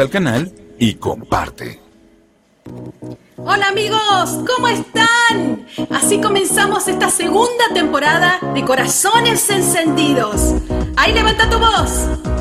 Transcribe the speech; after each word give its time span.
al 0.00 0.10
canal 0.10 0.52
y 0.78 0.94
comparte. 0.94 1.80
Hola 3.36 3.68
amigos, 3.68 4.44
¿cómo 4.54 4.68
están? 4.68 5.66
Así 5.90 6.20
comenzamos 6.20 6.86
esta 6.88 7.10
segunda 7.10 7.64
temporada 7.72 8.38
de 8.54 8.64
Corazones 8.64 9.48
Encendidos. 9.50 10.54
Ahí 10.96 11.12
levanta 11.12 11.48
tu 11.48 11.58
voz. 11.58 12.37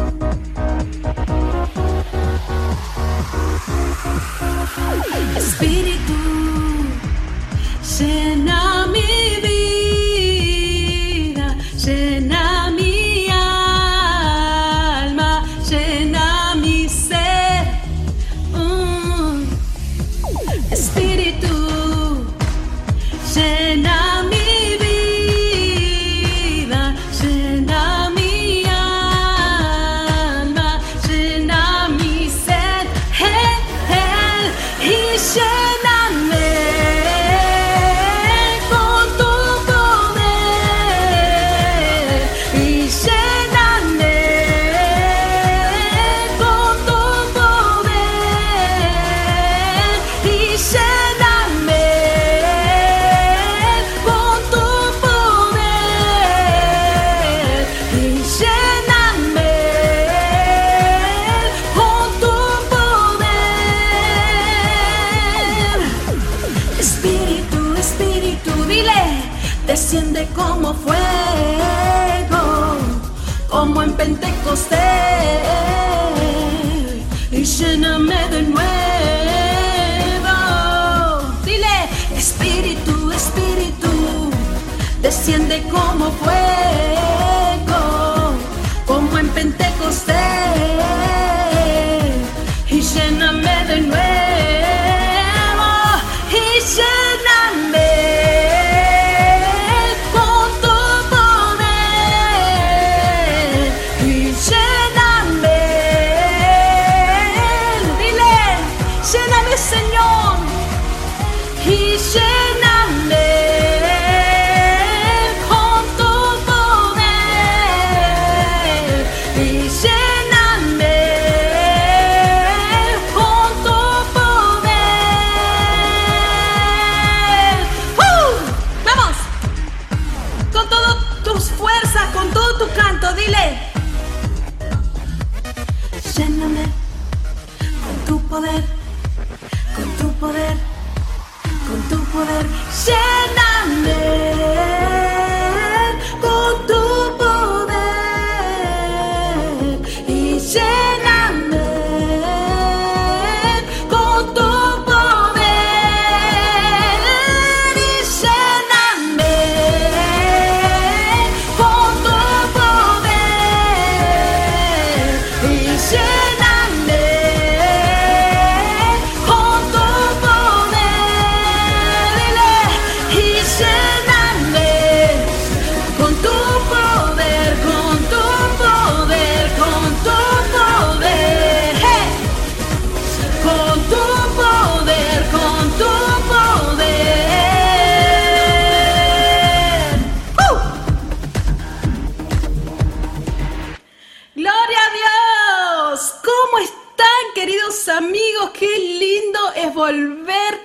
Desciende 69.67 70.27
como 70.33 70.73
fuego, 70.73 70.97
como 73.49 73.83
en 73.83 73.93
Pentecostés, 73.93 74.79
y 77.31 77.43
lléname 77.43 78.29
de 78.29 78.41
nuevo. 78.43 78.65
Dile, 81.43 81.89
espíritu, 82.15 83.11
espíritu, 83.11 84.31
desciende 85.01 85.61
como 85.69 86.11
fuego, 86.11 86.76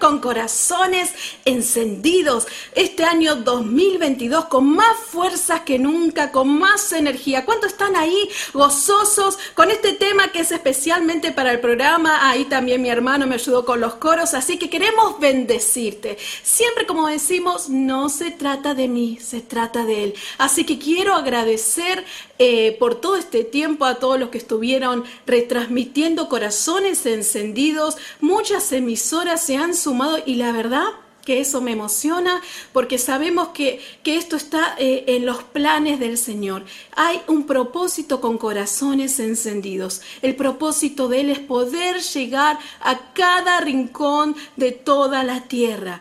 con 0.02 0.18
corazones 0.18 1.12
encendidos 1.44 2.48
este 2.74 3.04
año 3.04 3.36
2022 3.36 4.46
con 4.46 4.68
más 4.68 4.96
fuerzas 4.96 5.60
que 5.60 5.78
nunca, 5.78 6.32
con 6.32 6.58
más 6.58 6.92
energía. 6.92 7.44
¿Cuántos 7.44 7.70
están 7.70 7.94
ahí 7.94 8.28
gozosos 8.52 9.38
con 9.54 9.70
este 9.70 9.92
tema 9.92 10.32
que 10.32 10.40
es 10.40 10.50
especialmente 10.50 11.30
para 11.30 11.52
el 11.52 11.60
programa? 11.60 12.28
Ahí 12.28 12.46
también 12.46 12.82
mi 12.82 12.88
hermano 12.88 13.28
me 13.28 13.36
ayudó 13.36 13.64
con 13.64 13.80
los 13.80 13.94
coros, 13.94 14.34
así 14.34 14.58
que 14.58 14.68
queremos 14.68 15.20
bendecirte. 15.20 16.18
Siempre 16.42 16.84
como 16.84 17.06
decimos, 17.06 17.68
no 17.68 18.08
se 18.08 18.32
trata 18.32 18.74
de 18.74 18.88
mí, 18.88 19.20
se 19.22 19.40
trata 19.40 19.84
de 19.84 20.02
Él. 20.02 20.14
Así 20.36 20.64
que 20.64 20.80
quiero 20.80 21.14
agradecer 21.14 22.04
eh, 22.40 22.76
por 22.80 22.96
todo 22.96 23.14
este 23.16 23.44
tiempo 23.44 23.84
a 23.84 24.00
todos 24.00 24.18
los 24.18 24.30
que 24.30 24.38
estuvieron 24.38 25.04
retransmitiendo 25.28 26.28
corazones 26.28 27.06
encendidos. 27.06 27.98
Muchas 28.20 28.72
emisoras 28.72 29.46
se 29.46 29.56
han 29.56 29.76
sumado 29.76 29.91
y 30.26 30.36
la 30.36 30.52
verdad 30.52 30.84
que 31.24 31.40
eso 31.40 31.60
me 31.60 31.72
emociona 31.72 32.40
porque 32.72 32.98
sabemos 32.98 33.48
que, 33.48 33.80
que 34.02 34.16
esto 34.16 34.36
está 34.36 34.74
eh, 34.78 35.04
en 35.06 35.26
los 35.26 35.42
planes 35.42 36.00
del 36.00 36.18
Señor. 36.18 36.64
Hay 36.96 37.22
un 37.28 37.46
propósito 37.46 38.20
con 38.20 38.38
corazones 38.38 39.18
encendidos. 39.20 40.02
El 40.20 40.34
propósito 40.36 41.08
de 41.08 41.20
Él 41.20 41.30
es 41.30 41.38
poder 41.38 42.00
llegar 42.00 42.58
a 42.80 43.12
cada 43.12 43.60
rincón 43.60 44.36
de 44.56 44.72
toda 44.72 45.22
la 45.24 45.42
tierra. 45.42 46.00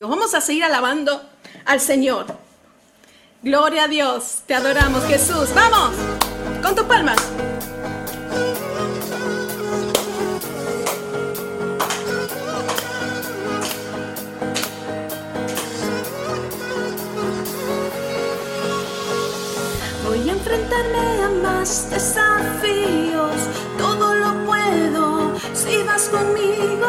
Vamos 0.00 0.34
a 0.34 0.40
seguir 0.40 0.64
alabando 0.64 1.22
al 1.64 1.80
Señor. 1.80 2.26
Gloria 3.42 3.84
a 3.84 3.88
Dios, 3.88 4.42
te 4.46 4.54
adoramos 4.54 5.04
Jesús. 5.04 5.48
Vamos, 5.54 5.94
con 6.62 6.74
tus 6.74 6.84
palmas. 6.84 7.16
enfrentarme 20.52 21.22
a 21.22 21.30
más 21.42 21.88
desafíos. 21.90 23.36
Todo 23.78 24.14
lo 24.14 24.44
puedo 24.44 25.32
si 25.54 25.82
vas 25.84 26.08
conmigo. 26.08 26.88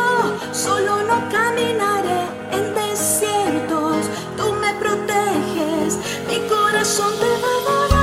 Solo 0.52 1.04
no 1.04 1.30
caminaré 1.32 2.28
en 2.52 2.76
desiertos. 2.76 3.98
Tú 4.38 4.52
me 4.54 4.74
proteges, 4.76 5.98
mi 6.28 6.40
corazón 6.50 7.14
te 7.20 7.30
va 7.42 7.54
a 7.56 7.88
dar. 7.88 7.94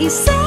Y 0.00 0.08
sé 0.08 0.39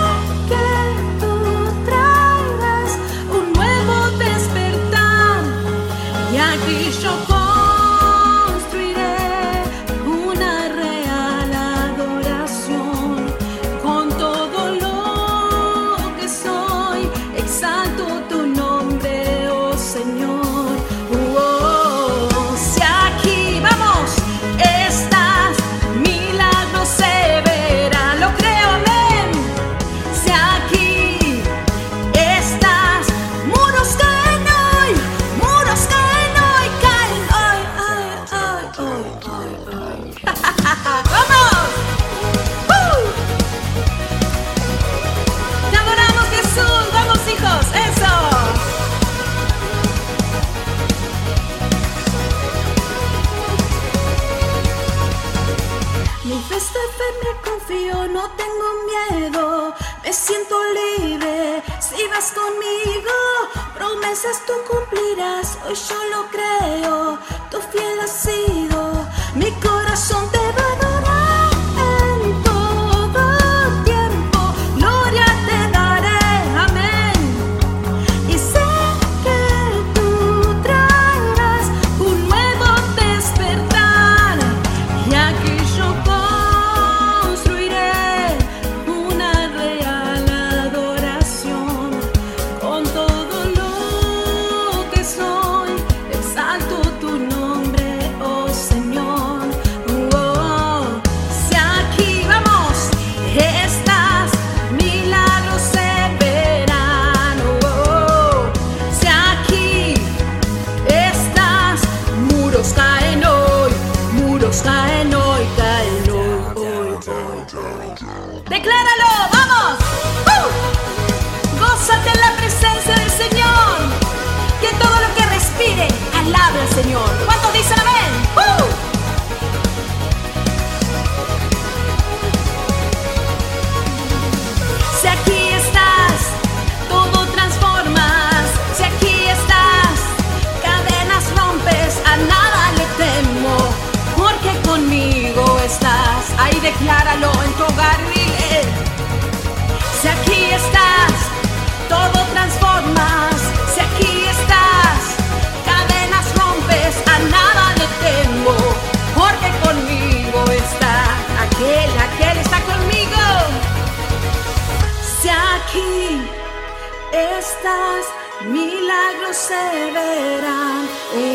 se 169.34 169.92
verán. 169.92 170.88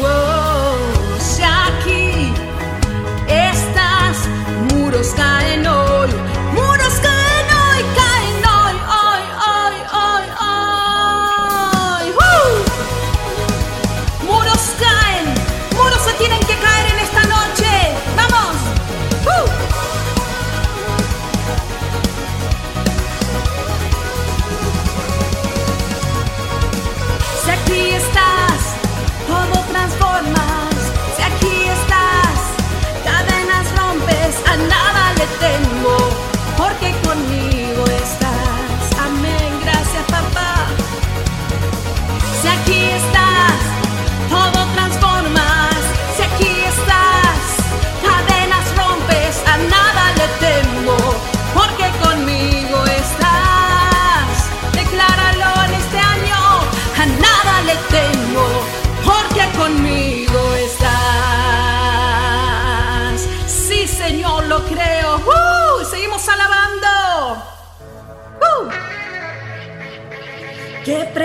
Oh, 0.02 1.18
si 1.18 1.42
aquí 1.42 2.32
estás, 3.26 4.28
muros 4.72 5.08
caen. 5.16 5.66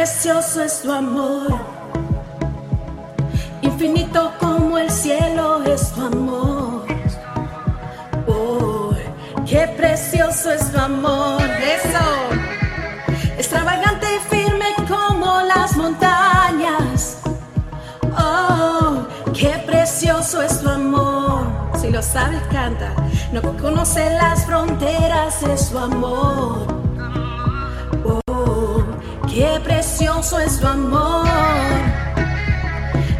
precioso 0.04 0.62
es 0.62 0.82
tu 0.82 0.92
amor, 0.92 1.48
infinito 3.62 4.34
como 4.38 4.78
el 4.78 4.92
cielo 4.92 5.64
es 5.64 5.94
tu 5.94 6.02
amor. 6.02 6.86
Oh, 8.28 8.92
qué 9.46 9.66
precioso 9.78 10.52
es 10.52 10.70
tu 10.74 10.78
amor, 10.78 11.42
eso, 11.42 12.06
extravagante 13.38 14.08
y 14.14 14.36
firme 14.36 14.66
como 14.90 15.40
las 15.44 15.78
montañas. 15.78 17.20
Oh, 18.18 19.04
qué 19.34 19.54
precioso 19.66 20.42
es 20.42 20.60
tu 20.60 20.68
amor, 20.68 21.46
si 21.80 21.90
lo 21.90 22.02
sabes 22.02 22.42
canta, 22.52 22.94
no 23.32 23.42
conoce 23.58 24.10
las 24.22 24.46
fronteras 24.46 25.42
es 25.44 25.70
tu 25.70 25.78
amor. 25.78 26.83
Qué 29.34 29.60
precioso 29.64 30.38
es 30.38 30.60
tu 30.60 30.68
amor. 30.68 31.26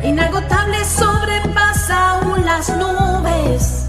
Inagotable 0.04 0.86
sobrepasa 0.86 2.12
aún 2.12 2.46
las 2.46 2.70
nubes. 2.70 3.88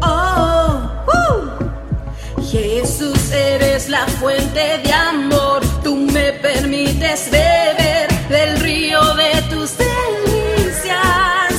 Oh, 0.00 0.80
uh. 1.08 2.40
Jesús, 2.40 3.32
eres 3.32 3.88
la 3.88 4.06
fuente 4.06 4.78
de 4.84 4.92
amor. 4.92 5.60
Tú 5.82 5.96
me 5.96 6.34
permites 6.34 7.28
beber 7.32 8.08
del 8.28 8.60
río 8.60 9.02
de 9.14 9.42
tus 9.50 9.76
delicias. 9.76 11.52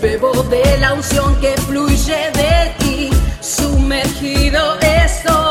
Bebo 0.00 0.30
de 0.44 0.78
la 0.78 0.94
unción 0.94 1.34
que 1.40 1.56
fluye 1.62 2.30
de 2.30 2.74
ti. 2.78 3.10
Sumergido 3.40 4.78
estoy. 4.78 5.43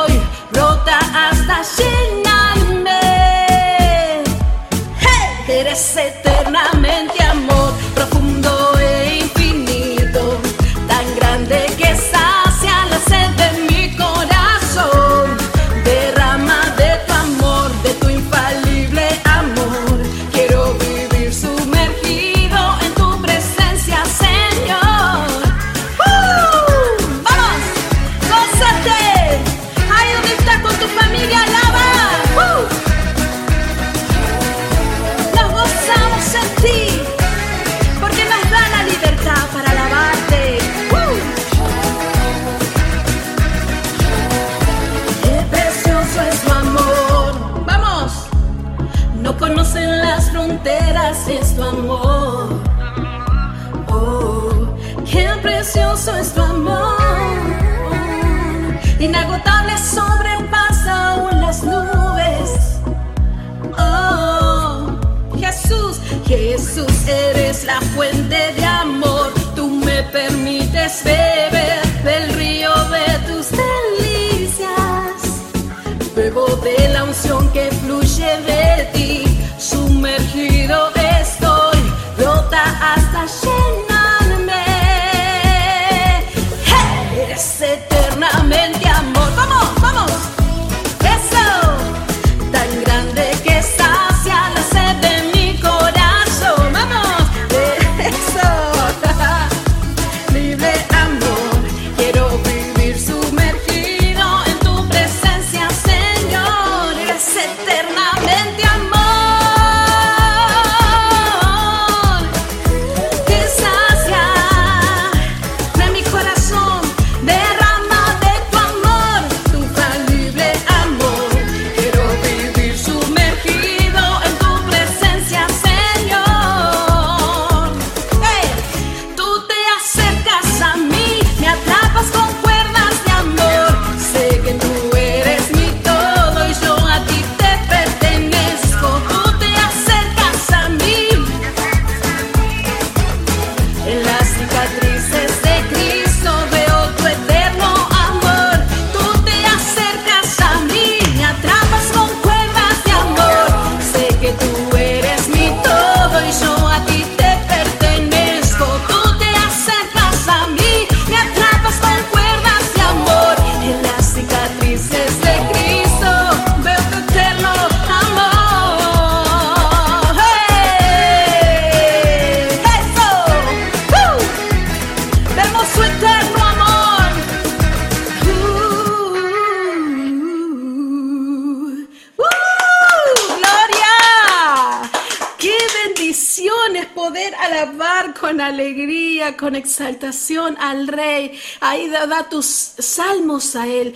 Tus 192.30 192.46
salmos 192.46 193.56
a 193.56 193.68
Él. 193.68 193.96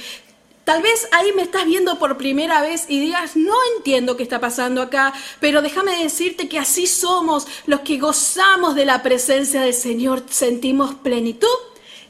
Tal 0.67 0.81
vez 0.81 1.07
ahí 1.13 1.31
me 1.34 1.43
estás 1.43 1.65
viendo 1.65 1.98
por 1.98 2.17
primera 2.17 2.62
vez 2.62 2.88
y 2.89 3.00
digas, 3.00 3.38
no 3.38 3.55
entiendo 3.77 4.17
qué 4.17 4.24
está 4.24 4.41
pasando 4.41 4.81
acá, 4.81 5.13
pero 5.39 5.62
déjame 5.62 6.03
decirte 6.03 6.50
que 6.50 6.60
así 6.60 6.88
somos 6.88 7.48
los 7.67 7.79
que 7.79 7.98
gozamos 8.00 8.75
de 8.75 8.84
la 8.84 9.01
presencia 9.01 9.62
del 9.62 9.74
Señor, 9.74 10.24
sentimos 10.29 10.93
plenitud 10.96 11.48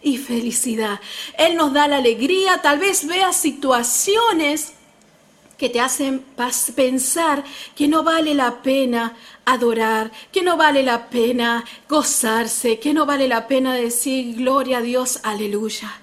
y 0.01 0.17
felicidad. 0.17 1.00
Él 1.38 1.55
nos 1.55 1.71
da 1.71 1.88
la 1.88 1.97
alegría, 1.97 2.59
tal 2.63 2.79
vez 2.79 3.05
veas 3.05 3.36
situaciones 3.36 4.74
que 5.57 5.69
te 5.69 5.79
hacen 5.79 6.25
pensar 6.75 7.43
que 7.75 7.88
no 7.88 8.01
vale 8.01 8.33
la 8.33 8.63
pena 8.63 9.15
adorar, 9.45 10.12
que 10.31 10.41
no 10.41 10.57
vale 10.57 10.81
la 10.81 11.09
pena 11.09 11.63
gozarse, 11.88 12.79
que 12.79 12.93
no 12.93 13.05
vale 13.05 13.27
la 13.27 13.47
pena 13.47 13.75
decir 13.75 14.36
gloria 14.36 14.79
a 14.79 14.81
Dios, 14.81 15.19
aleluya. 15.21 16.01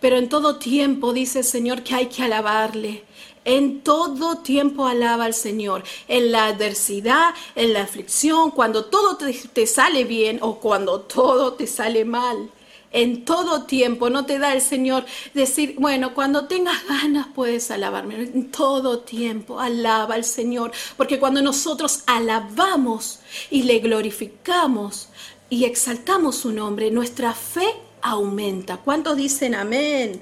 Pero 0.00 0.16
en 0.16 0.28
todo 0.28 0.56
tiempo 0.56 1.12
dice 1.12 1.40
el 1.40 1.44
Señor 1.44 1.82
que 1.82 1.94
hay 1.94 2.06
que 2.06 2.22
alabarle. 2.22 3.04
En 3.44 3.80
todo 3.80 4.38
tiempo 4.38 4.86
alaba 4.86 5.24
al 5.24 5.34
Señor. 5.34 5.82
En 6.06 6.32
la 6.32 6.46
adversidad, 6.48 7.34
en 7.54 7.72
la 7.72 7.82
aflicción, 7.82 8.50
cuando 8.50 8.84
todo 8.84 9.16
te, 9.16 9.66
sale 9.66 10.04
bien 10.04 10.38
o 10.42 10.60
cuando 10.60 11.00
todo 11.00 11.54
te 11.54 11.66
sale 11.66 12.04
mal. 12.04 12.50
En 12.90 13.24
todo 13.24 13.64
tiempo, 13.64 14.08
no 14.08 14.24
te 14.24 14.38
da 14.38 14.54
el 14.54 14.62
Señor 14.62 15.04
decir, 15.34 15.76
bueno, 15.78 16.14
cuando 16.14 16.46
tengas 16.46 16.86
ganas 16.86 17.28
puedes 17.34 17.70
alabarme. 17.70 18.16
En 18.16 18.50
todo 18.50 19.00
tiempo, 19.00 19.60
alaba 19.60 20.14
al 20.14 20.24
Señor. 20.24 20.72
Porque 20.96 21.18
cuando 21.18 21.42
nosotros 21.42 22.02
alabamos 22.06 23.20
y 23.50 23.62
le 23.62 23.78
glorificamos 23.78 25.08
y 25.50 25.64
exaltamos 25.64 26.36
su 26.36 26.52
nombre, 26.52 26.90
nuestra 26.90 27.32
fe 27.32 27.87
aumenta. 28.02 28.78
¿Cuántos 28.78 29.16
dicen 29.16 29.54
amén? 29.54 30.20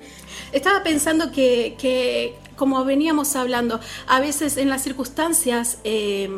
Estaba 0.52 0.82
pensando 0.82 1.32
que, 1.32 1.76
que, 1.78 2.34
como 2.56 2.84
veníamos 2.84 3.36
hablando, 3.36 3.80
a 4.06 4.20
veces 4.20 4.56
en 4.56 4.68
las 4.68 4.82
circunstancias... 4.82 5.78
eh, 5.84 6.30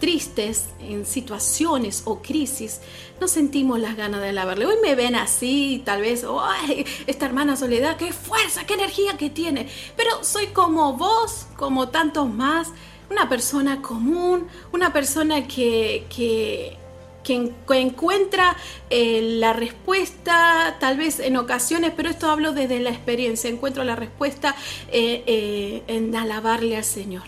tristes, 0.00 0.66
en 0.80 1.06
situaciones 1.06 2.02
o 2.04 2.20
crisis, 2.20 2.80
no 3.20 3.28
sentimos 3.28 3.78
las 3.78 3.96
ganas 3.96 4.20
de 4.20 4.28
alabarle. 4.30 4.66
Hoy 4.66 4.74
me 4.82 4.94
ven 4.94 5.14
así, 5.14 5.82
tal 5.86 6.02
vez, 6.02 6.26
¡ay! 6.28 6.84
Esta 7.06 7.24
hermana 7.24 7.56
Soledad, 7.56 7.96
qué 7.96 8.12
fuerza, 8.12 8.66
qué 8.66 8.74
energía 8.74 9.16
que 9.16 9.30
tiene. 9.30 9.66
Pero 9.96 10.22
soy 10.22 10.48
como 10.48 10.94
vos, 10.94 11.46
como 11.56 11.88
tantos 11.88 12.28
más, 12.28 12.72
una 13.08 13.30
persona 13.30 13.80
común, 13.80 14.46
una 14.72 14.92
persona 14.92 15.46
que, 15.48 16.04
que, 16.14 16.76
que, 17.24 17.34
en- 17.34 17.56
que 17.66 17.78
encuentra 17.80 18.56
eh, 18.90 19.20
la 19.40 19.52
respuesta, 19.52 20.76
tal 20.78 20.96
vez 20.98 21.18
en 21.18 21.36
ocasiones, 21.36 21.92
pero 21.96 22.10
esto 22.10 22.30
hablo 22.30 22.52
desde 22.52 22.78
la 22.80 22.90
experiencia, 22.90 23.50
encuentro 23.50 23.82
la 23.82 23.96
respuesta 23.96 24.54
eh, 24.92 25.24
eh, 25.26 25.82
en 25.88 26.14
alabarle 26.14 26.76
al 26.76 26.84
Señor. 26.84 27.24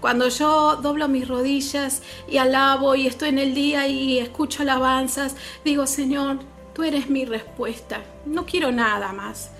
Cuando 0.00 0.28
yo 0.28 0.76
doblo 0.76 1.08
mis 1.08 1.28
rodillas 1.28 2.02
y 2.28 2.38
alabo 2.38 2.94
y 2.94 3.06
estoy 3.06 3.28
en 3.30 3.38
el 3.38 3.54
día 3.54 3.86
y 3.86 4.18
escucho 4.18 4.62
alabanzas, 4.62 5.36
digo, 5.64 5.86
Señor, 5.86 6.38
tú 6.74 6.82
eres 6.82 7.08
mi 7.10 7.24
respuesta. 7.24 8.02
No 8.24 8.46
quiero 8.46 8.72
nada 8.72 9.12
más. 9.12 9.50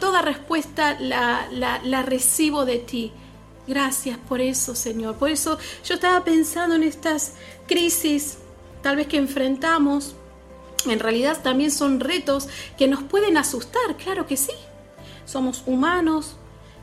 Toda, 0.00 0.22
respuesta 0.22 0.96
la, 0.98 1.46
la 1.84 2.02
recibo 2.02 2.64
de 2.64 2.78
ti. 2.78 3.12
Gracias 3.66 4.18
por 4.18 4.40
eso, 4.40 4.74
Señor. 4.74 5.16
Por 5.16 5.30
eso 5.30 5.58
yo 5.84 5.94
estaba 5.94 6.24
pensando 6.24 6.74
en 6.74 6.82
estas 6.82 7.34
crisis, 7.68 8.38
tal 8.82 8.96
vez 8.96 9.06
que 9.06 9.16
enfrentamos. 9.16 10.14
En 10.86 10.98
realidad 10.98 11.42
también 11.42 11.70
son 11.70 12.00
retos 12.00 12.48
que 12.78 12.88
nos 12.88 13.02
pueden 13.02 13.36
asustar, 13.36 13.96
claro 13.96 14.26
que 14.26 14.36
sí. 14.36 14.52
Somos 15.26 15.62
humanos, 15.66 16.36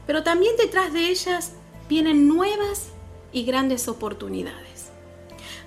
pero 0.06 0.24
también 0.24 0.56
detrás 0.58 0.94
de 0.94 1.10
ellas 1.10 1.54
vienen 1.90 2.28
nuevas 2.28 2.88
y 3.32 3.44
grandes 3.44 3.88
oportunidades 3.88 4.90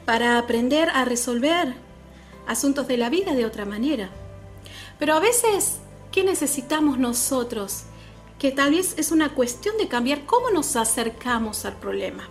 para 0.05 0.39
aprender 0.39 0.89
a 0.91 1.05
resolver 1.05 1.75
asuntos 2.47 2.89
de 2.89 2.97
la 2.97 3.11
vida 3.11 3.35
de 3.35 3.45
otra 3.45 3.65
manera. 3.65 4.11
Pero 4.99 5.15
a 5.15 5.21
veces, 5.21 5.79
¿qué 6.11 6.25
necesitamos 6.25 6.99
nosotros? 6.99 7.85
Que 8.39 8.51
tal 8.51 8.73
vez 8.73 8.95
es 8.99 9.13
una 9.13 9.35
cuestión 9.35 9.77
de 9.79 9.89
cambiar 9.89 10.27
cómo 10.27 10.51
nos 10.51 10.75
acercamos 10.77 11.65
al 11.65 11.77
problema. 11.77 12.29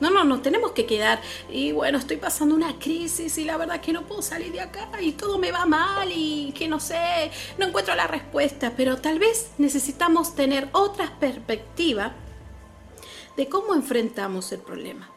No, 0.00 0.10
no, 0.10 0.24
nos 0.24 0.42
tenemos 0.42 0.72
que 0.72 0.86
quedar. 0.86 1.20
Y 1.50 1.72
bueno, 1.72 1.98
estoy 1.98 2.16
pasando 2.16 2.54
una 2.54 2.78
crisis 2.78 3.36
y 3.38 3.44
la 3.44 3.56
verdad 3.56 3.80
que 3.80 3.92
no 3.92 4.02
puedo 4.06 4.22
salir 4.22 4.50
de 4.52 4.60
acá 4.60 4.88
y 5.00 5.12
todo 5.12 5.38
me 5.38 5.52
va 5.52 5.66
mal 5.66 6.10
y 6.10 6.52
que 6.52 6.66
no 6.68 6.80
sé, 6.80 7.30
no 7.58 7.66
encuentro 7.66 7.94
la 7.94 8.06
respuesta. 8.06 8.72
Pero 8.76 8.96
tal 8.96 9.18
vez 9.18 9.50
necesitamos 9.58 10.34
tener 10.34 10.68
otra 10.72 11.18
perspectiva 11.20 12.14
de 13.36 13.48
cómo 13.48 13.74
enfrentamos 13.74 14.50
el 14.52 14.60
problema. 14.60 15.10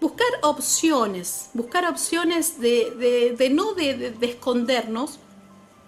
Buscar 0.00 0.26
opciones, 0.42 1.50
buscar 1.54 1.86
opciones 1.86 2.60
de, 2.60 2.90
de- 2.96 3.34
de 3.36 3.50
no 3.50 3.74
de 3.74 4.14
escondernos, 4.22 5.18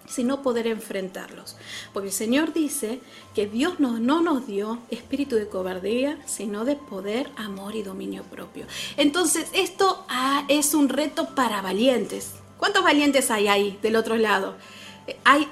sino 0.07 0.41
poder 0.41 0.67
enfrentarlos. 0.67 1.55
Porque 1.93 2.09
el 2.09 2.13
Señor 2.13 2.53
dice 2.53 2.99
que 3.35 3.45
Dios 3.45 3.79
no, 3.79 3.99
no 3.99 4.21
nos 4.21 4.47
dio 4.47 4.79
espíritu 4.89 5.35
de 5.35 5.47
cobardía, 5.47 6.17
sino 6.25 6.65
de 6.65 6.75
poder, 6.75 7.29
amor 7.35 7.75
y 7.75 7.83
dominio 7.83 8.23
propio. 8.23 8.65
Entonces, 8.95 9.47
esto 9.53 10.05
ah, 10.09 10.45
es 10.47 10.73
un 10.73 10.89
reto 10.89 11.35
para 11.35 11.61
valientes. 11.61 12.31
¿Cuántos 12.57 12.83
valientes 12.83 13.29
hay 13.29 13.47
ahí 13.47 13.77
del 13.81 13.95
otro 13.95 14.15
lado? 14.15 14.55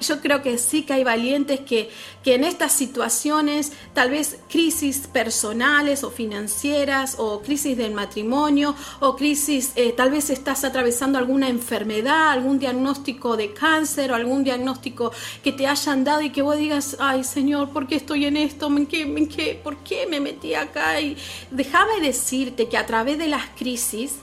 Yo 0.00 0.20
creo 0.20 0.42
que 0.42 0.58
sí 0.58 0.82
que 0.82 0.92
hay 0.92 1.04
valientes 1.04 1.60
que, 1.60 1.88
que 2.22 2.34
en 2.34 2.44
estas 2.44 2.72
situaciones, 2.72 3.72
tal 3.94 4.10
vez 4.10 4.38
crisis 4.50 5.06
personales 5.06 6.04
o 6.04 6.10
financieras, 6.10 7.16
o 7.18 7.40
crisis 7.40 7.76
del 7.76 7.92
matrimonio, 7.92 8.74
o 9.00 9.16
crisis, 9.16 9.72
eh, 9.76 9.92
tal 9.92 10.10
vez 10.10 10.28
estás 10.30 10.64
atravesando 10.64 11.18
alguna 11.18 11.48
enfermedad, 11.48 12.30
algún 12.30 12.58
diagnóstico 12.58 13.36
de 13.36 13.54
cáncer, 13.54 14.12
o 14.12 14.14
algún 14.14 14.44
diagnóstico 14.44 15.12
que 15.42 15.52
te 15.52 15.66
hayan 15.66 16.04
dado 16.04 16.20
y 16.20 16.30
que 16.30 16.42
vos 16.42 16.56
digas, 16.58 16.96
ay 16.98 17.24
Señor, 17.24 17.70
¿por 17.70 17.86
qué 17.86 17.96
estoy 17.96 18.26
en 18.26 18.36
esto? 18.36 18.66
¿En 18.66 18.86
qué, 18.86 19.02
en 19.02 19.28
qué, 19.28 19.60
¿Por 19.62 19.78
qué 19.78 20.06
me 20.06 20.20
metí 20.20 20.54
acá? 20.54 21.00
Y 21.00 21.16
déjame 21.50 22.00
decirte 22.02 22.68
que 22.68 22.76
a 22.76 22.84
través 22.84 23.18
de 23.18 23.28
las 23.28 23.46
crisis, 23.56 24.16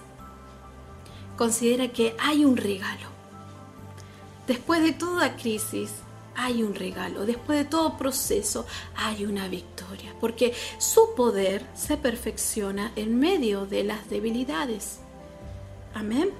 considera 1.35 1.87
que 1.87 2.15
hay 2.19 2.45
un 2.45 2.57
regalo 2.57 3.12
Después 4.47 4.81
de 4.81 4.91
toda 4.91 5.35
crisis 5.35 5.91
hay 6.35 6.63
un 6.63 6.75
regalo, 6.75 7.25
después 7.25 7.59
de 7.59 7.65
todo 7.65 7.97
proceso 7.97 8.65
hay 8.95 9.25
una 9.25 9.47
victoria, 9.47 10.13
porque 10.19 10.53
su 10.79 11.13
poder 11.15 11.65
se 11.75 11.95
perfecciona 11.95 12.91
en 12.95 13.19
medio 13.19 13.65
de 13.65 13.83
las 13.83 14.09
debilidades. 14.09 14.99
Amén. 15.93 16.31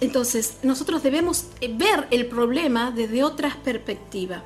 Entonces, 0.00 0.58
nosotros 0.62 1.02
debemos 1.02 1.46
ver 1.60 2.06
el 2.10 2.26
problema 2.26 2.90
desde 2.90 3.22
otras 3.22 3.56
perspectivas. 3.56 4.42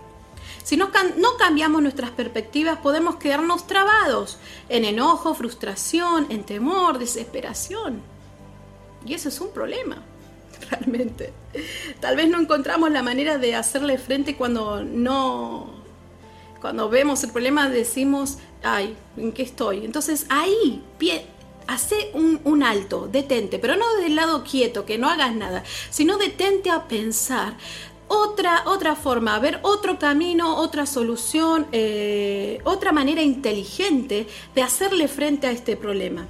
Si 0.62 0.76
no, 0.76 0.90
no, 1.16 1.37
cambiamos 1.38 1.81
nuestras 1.81 2.11
perspectivas, 2.11 2.78
podemos 2.78 3.16
quedarnos 3.16 3.66
trabados 3.66 4.38
en 4.68 4.85
enojo, 4.85 5.35
frustración, 5.35 6.26
en 6.28 6.44
temor, 6.44 6.98
desesperación. 6.98 8.02
Y 9.07 9.14
eso 9.14 9.31
es 9.31 9.40
un 9.40 9.50
problema. 9.50 10.02
realmente. 10.71 11.33
Tal 12.01 12.16
vez 12.16 12.29
no 12.29 12.40
encontramos 12.40 12.90
la 12.90 13.03
manera 13.03 13.38
de 13.38 13.55
hacerle 13.55 13.99
frente 13.99 14.37
cuando 14.37 14.83
no, 14.85 15.79
cuando 16.61 16.88
vemos 16.88 17.23
el 17.25 17.31
problema 17.31 17.68
decimos, 17.68 18.38
ay, 18.62 18.97
¿en 19.16 19.33
qué 19.33 19.42
estoy? 19.42 19.85
Entonces 19.85 20.27
ahí, 20.29 20.83
pie, 20.99 21.27
hace 21.66 22.11
un, 22.14 22.40
un, 22.44 22.62
alto, 22.62 23.09
detente, 23.11 23.59
pero 23.59 23.77
no 23.77 23.85
del 23.97 24.16
lado 24.16 24.42
quieto, 24.42 24.85
que 24.85 24.99
no 24.99 25.09
hagas 25.09 25.35
nada, 25.35 25.62
sino 25.90 26.18
detente 26.18 26.71
a 26.71 26.88
pensar. 26.88 27.57
Otra, 28.11 28.62
otra 28.64 28.97
forma, 28.97 29.35
a 29.35 29.38
ver 29.38 29.61
otro 29.62 29.99
camino, 29.99 30.57
otra 30.57 30.87
solución, 30.87 31.66
eh, 31.73 32.59
otra 32.64 32.90
manera 32.90 33.21
inteligente 33.21 34.27
de 34.55 34.62
hacerle 34.62 35.09
frente 35.09 35.47
a 35.47 35.51
este 35.51 35.77
problema. 35.77 36.27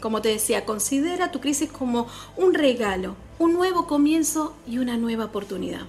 Como 0.00 0.22
te 0.22 0.30
decía, 0.30 0.64
considera 0.64 1.30
tu 1.30 1.40
crisis 1.40 1.70
como 1.70 2.06
un 2.36 2.54
regalo, 2.54 3.16
un 3.38 3.52
nuevo 3.52 3.86
comienzo 3.86 4.56
y 4.66 4.78
una 4.78 4.96
nueva 4.96 5.26
oportunidad. 5.26 5.86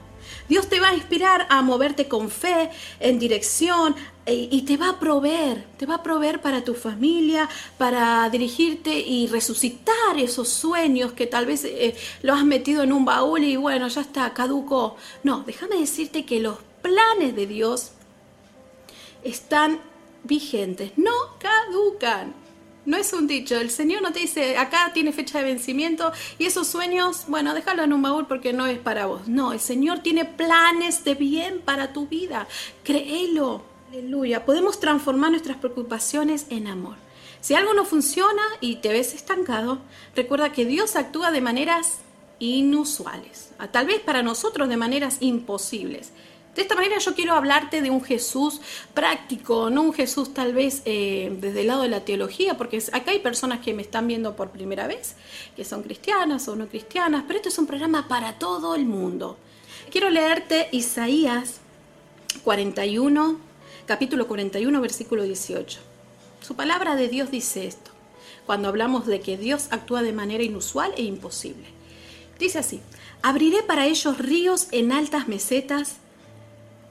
Dios 0.48 0.68
te 0.68 0.80
va 0.80 0.90
a 0.90 0.94
inspirar 0.94 1.48
a 1.50 1.62
moverte 1.62 2.08
con 2.08 2.30
fe, 2.30 2.70
en 3.00 3.20
dirección, 3.20 3.96
e, 4.26 4.50
y 4.52 4.62
te 4.64 4.78
va 4.78 4.90
a 4.90 5.00
proveer, 5.00 5.66
te 5.78 5.86
va 5.86 5.96
a 5.96 6.04
proveer 6.04 6.42
para 6.42 6.64
tu 6.64 6.74
familia, 6.74 7.50
para 7.78 8.30
dirigirte 8.30 9.00
y 9.00 9.28
resucitar 9.28 10.18
esos 10.18 10.50
sueños 10.50 11.14
que 11.14 11.26
tal 11.26 11.46
vez 11.46 11.66
eh, 11.66 11.96
lo 12.22 12.34
has 12.34 12.46
metido 12.46 12.84
en 12.84 12.94
un 12.94 13.04
baúl 13.04 13.44
y 13.44 13.56
bueno, 13.56 13.88
ya 13.88 14.02
está, 14.02 14.34
caduco. 14.34 14.96
No, 15.24 15.44
déjame 15.46 15.78
decirte 15.78 16.26
que 16.26 16.40
los 16.40 16.58
planes 16.82 17.36
de 17.36 17.48
Dios 17.48 17.92
están 19.24 19.80
vigentes, 20.24 20.92
no 20.98 21.12
caducan. 21.40 22.41
No 22.84 22.98
es 22.98 23.14
un 23.14 23.28
dicho, 23.28 23.58
el 23.58 23.70
Señor 23.70 24.02
no 24.02 24.12
te 24.12 24.20
dice, 24.20 24.58
acá 24.58 24.92
tiene 24.92 25.12
fecha 25.12 25.38
de 25.38 25.46
vencimiento 25.46 26.12
y 26.40 26.46
esos 26.46 26.68
sueños, 26.68 27.26
bueno, 27.28 27.54
déjalo 27.54 27.84
en 27.84 27.94
un 27.94 28.02
baúl 28.02 28.26
porque 28.26 28.54
no 28.54 28.66
es 28.66 28.80
para 28.80 29.06
vos. 29.06 29.28
No, 29.28 29.54
el 29.54 29.60
Señor 29.60 30.00
tiene 30.00 30.26
planes 30.26 31.04
de 31.04 31.14
bien 31.14 31.62
para 31.62 31.94
tu 31.94 32.08
vida. 32.08 32.48
Créelo. 32.84 33.64
Aleluya. 33.92 34.46
Podemos 34.46 34.80
transformar 34.80 35.32
nuestras 35.32 35.58
preocupaciones 35.58 36.48
en 36.50 36.66
amor. 36.68 36.96
Si 37.42 37.56
algo 37.56 37.74
no 37.74 37.86
funciona 37.86 38.42
y 38.62 38.78
te 38.78 38.90
ves 38.90 39.14
estancado, 39.14 39.80
recuerda 40.16 40.52
que 40.52 40.66
Dios 40.66 40.96
actúa 40.96 41.32
de 41.32 41.42
maneras 41.42 42.00
inusuales, 42.40 43.52
tal 43.72 43.86
vez 43.86 44.00
para 44.00 44.24
nosotros 44.24 44.70
de 44.70 44.78
maneras 44.78 45.18
imposibles. 45.20 46.12
De 46.56 46.62
esta 46.62 46.76
manera 46.76 46.98
yo 46.98 47.16
quiero 47.16 47.34
hablarte 47.34 47.82
de 47.82 47.90
un 47.90 48.04
Jesús 48.04 48.60
práctico, 48.94 49.70
no 49.70 49.84
un 49.84 49.94
Jesús 49.94 50.34
tal 50.34 50.54
vez 50.54 50.82
eh, 50.84 51.36
desde 51.40 51.62
el 51.62 51.68
lado 51.68 51.84
de 51.84 51.88
la 51.88 52.04
teología, 52.04 52.58
porque 52.58 52.84
acá 52.92 53.12
hay 53.12 53.20
personas 53.20 53.62
que 53.62 53.74
me 53.74 53.82
están 53.82 54.06
viendo 54.06 54.36
por 54.36 54.50
primera 54.50 54.86
vez, 54.86 55.16
que 55.56 55.64
son 55.64 55.82
cristianas 55.82 56.48
o 56.50 56.58
no 56.58 56.68
cristianas, 56.68 57.24
pero 57.26 57.38
esto 57.38 57.48
es 57.48 57.58
un 57.58 57.68
programa 57.68 58.10
para 58.10 58.38
todo 58.38 58.76
el 58.76 58.86
mundo. 58.86 59.38
Quiero 59.90 60.10
leerte 60.10 60.68
Isaías 60.72 61.62
41, 62.44 63.40
capítulo 63.86 64.28
41, 64.28 64.82
versículo 64.82 65.24
18. 65.24 65.80
Su 66.42 66.56
palabra 66.56 66.96
de 66.96 67.08
Dios 67.08 67.32
dice 67.32 67.66
esto, 67.66 67.92
cuando 68.46 68.68
hablamos 68.68 69.06
de 69.06 69.22
que 69.22 69.38
Dios 69.38 69.68
actúa 69.72 70.02
de 70.02 70.12
manera 70.12 70.44
inusual 70.44 70.92
e 70.98 71.04
imposible. 71.04 71.68
Dice 72.40 72.60
así, 72.60 72.82
abriré 73.22 73.64
para 73.64 73.86
ellos 73.86 74.18
ríos 74.18 74.68
en 74.72 74.92
altas 74.92 75.28
mesetas, 75.28 76.01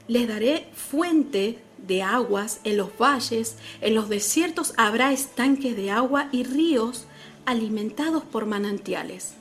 les 0.07 0.27
daré 0.27 0.67
fuente 0.73 1.59
de 1.77 2.03
aguas 2.03 2.59
en 2.63 2.77
los 2.77 2.97
valles, 2.97 3.55
en 3.81 3.95
los 3.95 4.09
desiertos 4.09 4.73
habrá 4.77 5.11
estanques 5.11 5.75
de 5.75 5.91
agua 5.91 6.29
y 6.31 6.43
ríos 6.43 7.05
alimentados 7.45 8.23
por 8.23 8.45
manantiales. 8.45 9.33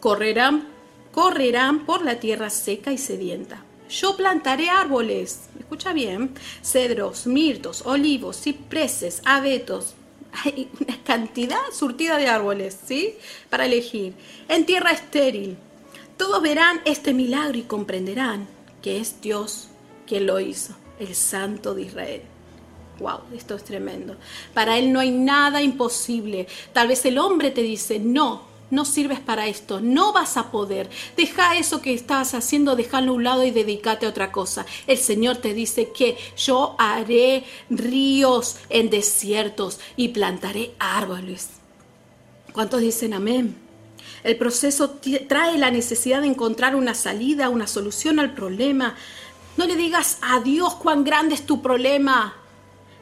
Correrán, 0.00 0.68
correrán 1.12 1.84
por 1.84 2.04
la 2.04 2.20
tierra 2.20 2.50
seca 2.50 2.92
y 2.92 2.98
sedienta. 2.98 3.64
Yo 3.90 4.16
plantaré 4.16 4.68
árboles, 4.68 5.48
escucha 5.58 5.92
bien, 5.92 6.34
cedros, 6.62 7.26
mirtos, 7.26 7.82
olivos, 7.86 8.40
cipreses, 8.40 9.22
abetos. 9.24 9.94
Hay 10.44 10.68
una 10.78 11.02
cantidad 11.02 11.62
surtida 11.72 12.18
de 12.18 12.28
árboles, 12.28 12.78
¿sí? 12.86 13.14
Para 13.48 13.64
elegir. 13.64 14.14
En 14.48 14.66
tierra 14.66 14.92
estéril. 14.92 15.56
Todos 16.18 16.42
verán 16.42 16.80
este 16.84 17.14
milagro 17.14 17.56
y 17.56 17.62
comprenderán 17.62 18.46
que 18.82 18.98
es 18.98 19.20
Dios 19.20 19.67
quien 20.08 20.26
lo 20.26 20.40
hizo, 20.40 20.74
el 20.98 21.14
Santo 21.14 21.74
de 21.74 21.82
Israel. 21.82 22.22
Wow, 22.98 23.20
esto 23.34 23.54
es 23.54 23.62
tremendo. 23.62 24.16
Para 24.54 24.78
Él 24.78 24.92
no 24.92 24.98
hay 24.98 25.12
nada 25.12 25.62
imposible. 25.62 26.48
Tal 26.72 26.88
vez 26.88 27.04
el 27.04 27.18
hombre 27.18 27.52
te 27.52 27.62
dice, 27.62 28.00
no, 28.00 28.42
no 28.70 28.84
sirves 28.84 29.20
para 29.20 29.46
esto, 29.46 29.80
no 29.80 30.12
vas 30.12 30.36
a 30.36 30.50
poder. 30.50 30.90
Deja 31.16 31.56
eso 31.56 31.80
que 31.80 31.94
estás 31.94 32.34
haciendo, 32.34 32.74
déjalo 32.74 33.12
a 33.12 33.14
un 33.14 33.24
lado 33.24 33.44
y 33.44 33.50
dedícate 33.50 34.06
a 34.06 34.08
otra 34.08 34.32
cosa. 34.32 34.66
El 34.86 34.98
Señor 34.98 35.36
te 35.36 35.54
dice 35.54 35.90
que 35.92 36.16
yo 36.36 36.74
haré 36.78 37.44
ríos 37.70 38.56
en 38.68 38.90
desiertos 38.90 39.78
y 39.96 40.08
plantaré 40.08 40.72
árboles. 40.78 41.50
¿Cuántos 42.52 42.80
dicen 42.80 43.14
amén? 43.14 43.68
El 44.24 44.36
proceso 44.36 44.98
trae 45.28 45.58
la 45.58 45.70
necesidad 45.70 46.22
de 46.22 46.26
encontrar 46.26 46.74
una 46.74 46.94
salida, 46.94 47.48
una 47.50 47.66
solución 47.66 48.18
al 48.18 48.34
problema. 48.34 48.96
No 49.58 49.66
le 49.66 49.74
digas 49.74 50.18
a 50.22 50.38
Dios 50.38 50.76
cuán 50.76 51.02
grande 51.02 51.34
es 51.34 51.44
tu 51.44 51.60
problema. 51.60 52.32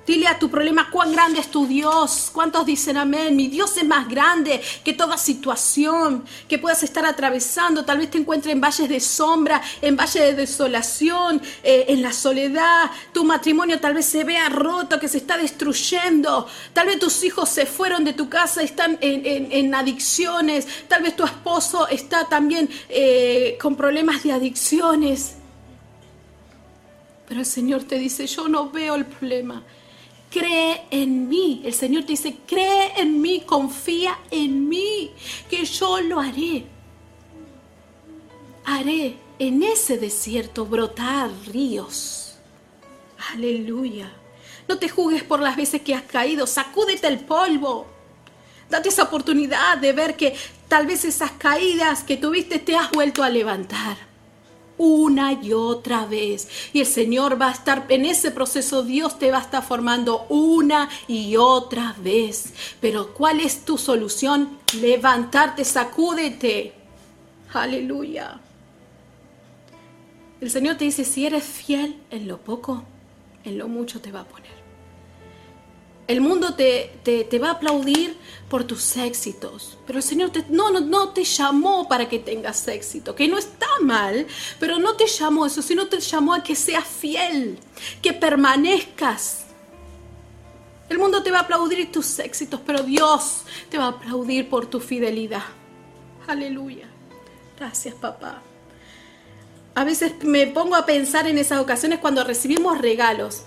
Dile 0.07 0.27
a 0.27 0.39
tu 0.39 0.49
problema 0.49 0.89
cuán 0.91 1.13
grande 1.13 1.39
es 1.39 1.51
tu 1.51 1.67
Dios. 1.67 2.31
¿Cuántos 2.33 2.65
dicen 2.65 2.97
amén? 2.97 3.37
Mi 3.37 3.49
Dios 3.49 3.77
es 3.77 3.85
más 3.85 4.09
grande 4.09 4.63
que 4.83 4.95
toda 4.95 5.19
situación 5.19 6.25
que 6.49 6.59
puedas 6.59 6.83
estar 6.83 7.05
atravesando. 7.05 7.85
Tal 7.85 7.99
vez 7.99 8.11
te 8.11 8.17
encuentres 8.17 8.55
en 8.55 8.63
valles 8.63 8.89
de 8.89 9.01
sombra, 9.01 9.61
en 9.83 9.99
valles 9.99 10.15
de 10.15 10.33
desolación, 10.33 11.43
eh, 11.63 11.85
en 11.89 12.01
la 12.01 12.15
soledad. 12.15 12.91
Tu 13.13 13.23
matrimonio 13.23 13.79
tal 13.79 13.93
vez 13.93 14.07
se 14.07 14.25
vea 14.25 14.49
roto, 14.49 14.99
que 14.99 15.09
se 15.09 15.19
está 15.19 15.37
destruyendo. 15.37 16.47
Tal 16.73 16.87
vez 16.87 16.99
tus 16.99 17.23
hijos 17.23 17.51
se 17.51 17.67
fueron 17.67 18.03
de 18.03 18.15
tu 18.15 18.31
casa, 18.31 18.63
están 18.63 18.97
en, 19.03 19.75
adicciones. 19.75 20.67
Tal 20.89 21.03
vez 21.03 21.15
tu 21.17 21.25
esposo 21.25 21.87
está 21.87 22.31
también 22.31 22.71
eh, 22.89 23.59
con 23.61 23.77
problemas 23.77 24.23
de 24.23 24.33
adicciones. 24.33 25.35
Pero 27.29 27.41
el 27.41 27.47
Señor 27.47 27.85
te 27.85 27.99
dice, 27.99 28.27
yo 28.27 28.49
no 28.49 28.71
veo 28.71 28.95
el 28.95 29.07
problema. 29.07 29.63
Cree 30.31 30.83
en 30.91 31.29
mí. 31.29 31.63
El 31.65 31.75
Señor 31.75 32.05
te 32.05 32.13
dice, 32.13 32.37
cree 32.47 33.01
en 33.01 33.21
mí, 33.21 33.43
confía 33.47 34.19
en 34.31 34.69
mí, 34.69 35.11
que 35.51 35.65
yo 35.65 36.01
lo 36.01 36.21
haré. 36.21 36.67
Haré 38.65 39.17
en 39.39 39.63
ese 39.63 39.99
desierto 39.99 40.67
brotar 40.67 41.31
ríos. 41.53 42.37
Aleluya. 43.33 44.13
No 44.69 44.79
te 44.79 44.89
juzgues 44.89 45.23
por 45.23 45.41
las 45.41 45.57
veces 45.57 45.83
que 45.83 45.95
has 45.95 46.03
caído, 46.03 46.47
sacúdete 46.47 47.07
el 47.07 47.21
polvo. 47.21 47.87
Date 48.69 48.89
esa 48.89 49.05
oportunidad 49.05 49.79
de 49.79 49.93
ver 49.93 50.17
que 50.17 50.35
tal 50.69 50.87
vez 50.87 51.05
esas 51.05 51.33
caídas 51.33 52.03
que 52.03 52.17
tuviste 52.17 52.59
te 52.59 52.77
has 52.77 52.91
vuelto 52.91 53.23
a 53.23 53.31
levantar. 53.31 53.97
Una 54.79 55.33
y 55.33 55.53
otra 55.53 56.07
vez. 56.07 56.49
Y 56.73 56.81
el 56.81 56.87
Señor 56.87 57.41
va 57.41 57.49
a 57.49 57.53
estar 57.53 57.87
en 57.89 58.05
ese 58.05 58.31
proceso, 58.31 58.83
Dios 58.83 59.19
te 59.19 59.31
va 59.31 59.39
a 59.39 59.43
estar 59.43 59.63
formando 59.63 60.27
una 60.29 60.89
y 61.09 61.37
otra 61.37 61.95
vez. 61.99 62.53
Pero 62.81 63.15
¿cuál 63.15 63.41
es 63.41 63.65
tu 63.65 63.79
solución? 63.79 64.59
Levantarte, 64.81 65.65
sacúdete. 65.65 66.73
Aleluya. 67.53 68.41
El 70.41 70.51
Señor 70.51 70.77
te 70.77 70.85
dice, 70.85 71.05
si 71.05 71.27
eres 71.27 71.45
fiel 71.45 71.97
en 72.11 72.29
lo 72.29 72.39
poco, 72.39 72.85
en 73.45 73.57
lo 73.57 73.69
mucho 73.69 74.01
te 74.01 74.13
va 74.13 74.21
a 74.21 74.25
poner. 74.25 74.66
El 76.07 76.21
mundo 76.21 76.55
te, 76.55 76.93
te, 77.03 77.39
va 77.39 77.49
a 77.49 77.53
aplaudir 77.53 78.17
por 78.49 78.63
tus 78.63 78.97
éxitos, 78.97 79.77
pero 79.87 79.99
el 79.99 80.05
Señor 80.05 80.31
te, 80.31 80.45
no, 80.49 80.71
no, 80.71 80.79
no 80.79 81.09
te 81.09 81.25
llamó 81.25 81.89
para 81.89 82.09
que 82.09 82.21
tengas 82.21 82.69
éxito, 82.69 83.17
que 83.17 83.27
no 83.27 83.39
está 83.39 83.67
mal, 83.81 84.27
pero 84.61 84.79
no 84.79 84.95
te 84.95 85.09
llamó 85.09 85.47
eso, 85.47 85.63
sino 85.63 85.89
te 85.89 85.99
llamó 85.99 86.35
a 86.35 86.45
que 86.45 86.55
seas 86.55 86.87
fiel, 86.87 87.59
que 88.01 88.13
permanezcas. 88.13 89.47
El 90.89 90.99
mundo 90.99 91.25
te 91.25 91.33
va 91.33 91.39
a 91.39 91.43
aplaudir 91.43 91.91
tus 91.91 92.21
éxitos, 92.21 92.61
pero 92.65 92.85
Dios 92.85 93.43
te 93.69 93.77
va 93.77 93.87
a 93.87 93.89
aplaudir 93.89 94.49
por 94.49 94.67
tu 94.67 94.79
fidelidad. 94.79 95.43
Aleluya. 96.29 96.87
Gracias, 97.59 97.95
papá. 97.95 98.43
A 99.75 99.85
veces 99.85 100.23
me 100.23 100.47
pongo 100.47 100.77
a 100.77 100.87
pensar 100.87 101.27
en 101.27 101.39
esas 101.39 101.61
ocasiones 101.61 101.99
cuando 101.99 102.23
recibimos 102.23 102.79
regalos. 102.79 103.43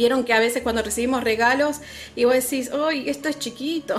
Vieron 0.00 0.24
que 0.24 0.32
a 0.32 0.40
veces 0.40 0.62
cuando 0.62 0.80
recibimos 0.80 1.22
regalos 1.22 1.80
y 2.16 2.24
vos 2.24 2.32
decís, 2.32 2.70
¡ay, 2.72 3.10
esto 3.10 3.28
es 3.28 3.38
chiquito! 3.38 3.96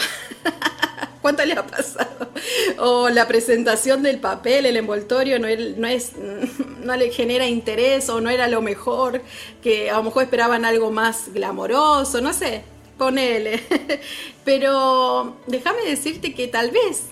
¿Cuánto 1.21 1.45
le 1.45 1.53
ha 1.53 1.67
pasado? 1.67 2.31
O 2.79 3.09
la 3.09 3.27
presentación 3.27 4.01
del 4.01 4.17
papel, 4.17 4.65
el 4.65 4.77
envoltorio 4.77 5.37
no, 5.37 5.47
es, 5.47 6.13
no 6.79 6.95
le 6.95 7.11
genera 7.11 7.45
interés 7.45 8.09
o 8.09 8.19
no 8.19 8.31
era 8.31 8.47
lo 8.47 8.63
mejor, 8.63 9.21
que 9.61 9.91
a 9.91 9.97
lo 9.97 10.01
mejor 10.01 10.23
esperaban 10.23 10.65
algo 10.65 10.89
más 10.89 11.31
glamoroso, 11.31 12.19
no 12.19 12.33
sé, 12.33 12.63
ponele. 12.97 13.61
Pero 14.43 15.37
déjame 15.45 15.83
decirte 15.83 16.33
que 16.33 16.47
tal 16.47 16.71
vez 16.71 17.03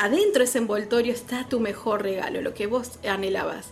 adentro 0.00 0.40
de 0.40 0.46
ese 0.46 0.58
envoltorio 0.58 1.12
está 1.12 1.46
tu 1.48 1.60
mejor 1.60 2.02
regalo, 2.02 2.40
lo 2.40 2.52
que 2.52 2.66
vos 2.66 2.98
anhelabas. 3.08 3.68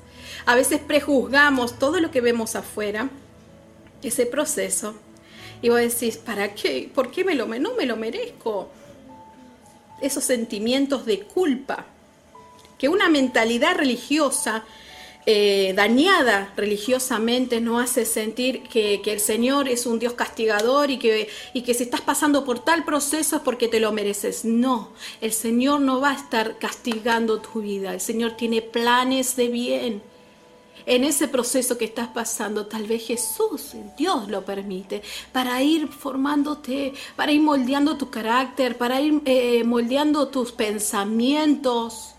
A 0.46 0.54
veces 0.54 0.78
prejuzgamos 0.78 1.80
todo 1.80 1.98
lo 1.98 2.12
que 2.12 2.20
vemos 2.20 2.54
afuera 2.54 3.10
ese 4.02 4.26
proceso. 4.26 4.94
Y 5.62 5.68
vos 5.68 5.78
decís, 5.78 6.16
¿para 6.16 6.54
qué? 6.54 6.90
¿Por 6.94 7.10
qué 7.10 7.24
me 7.24 7.34
lo, 7.34 7.46
no 7.46 7.74
me 7.74 7.86
lo 7.86 7.96
merezco? 7.96 8.70
Esos 10.00 10.24
sentimientos 10.24 11.04
de 11.04 11.20
culpa, 11.20 11.84
que 12.78 12.88
una 12.88 13.10
mentalidad 13.10 13.76
religiosa 13.76 14.64
eh, 15.26 15.74
dañada 15.76 16.54
religiosamente 16.56 17.60
no 17.60 17.78
hace 17.78 18.06
sentir 18.06 18.62
que, 18.62 19.02
el 19.04 19.20
Señor 19.20 19.68
es 19.68 19.84
un 19.84 19.98
Dios 19.98 20.14
castigador 20.14 20.90
y 20.90 20.98
que, 20.98 21.28
y 21.52 21.60
que 21.60 21.74
si 21.74 21.82
estás 21.82 22.00
pasando 22.00 22.42
por 22.44 22.60
tal 22.60 22.84
proceso 22.86 23.36
es 23.36 23.42
porque 23.42 23.68
te 23.68 23.80
lo 23.80 23.92
mereces. 23.92 24.46
No, 24.46 24.92
el 25.20 25.34
Señor 25.34 25.82
no 25.82 26.00
va 26.00 26.12
a 26.12 26.16
estar 26.16 26.58
castigando 26.58 27.40
tu 27.40 27.60
vida. 27.60 27.92
El 27.92 28.00
Señor 28.00 28.32
tiene 28.38 28.62
planes 28.62 29.36
de 29.36 29.48
bien 29.48 30.09
en 30.90 31.04
ese 31.04 31.28
proceso 31.28 31.78
que 31.78 31.84
estás 31.84 32.08
pasando, 32.08 32.66
tal 32.66 32.82
vez 32.82 33.06
Jesús, 33.06 33.74
Dios 33.96 34.26
lo 34.26 34.44
permite, 34.44 35.02
para 35.30 35.62
ir 35.62 35.86
formándote, 35.86 36.94
para 37.14 37.30
ir 37.30 37.40
moldeando 37.40 37.96
tu 37.96 38.10
carácter, 38.10 38.76
para 38.76 39.00
ir 39.00 39.22
eh, 39.24 39.62
moldeando 39.62 40.26
tus 40.26 40.50
pensamientos, 40.50 42.16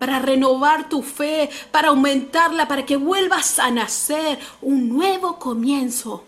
para 0.00 0.18
renovar 0.18 0.88
tu 0.88 1.02
fe, 1.02 1.50
para 1.70 1.90
aumentarla, 1.90 2.66
para 2.66 2.84
que 2.84 2.96
vuelvas 2.96 3.60
a 3.60 3.70
nacer 3.70 4.40
un 4.60 4.88
nuevo 4.88 5.38
comienzo. 5.38 6.24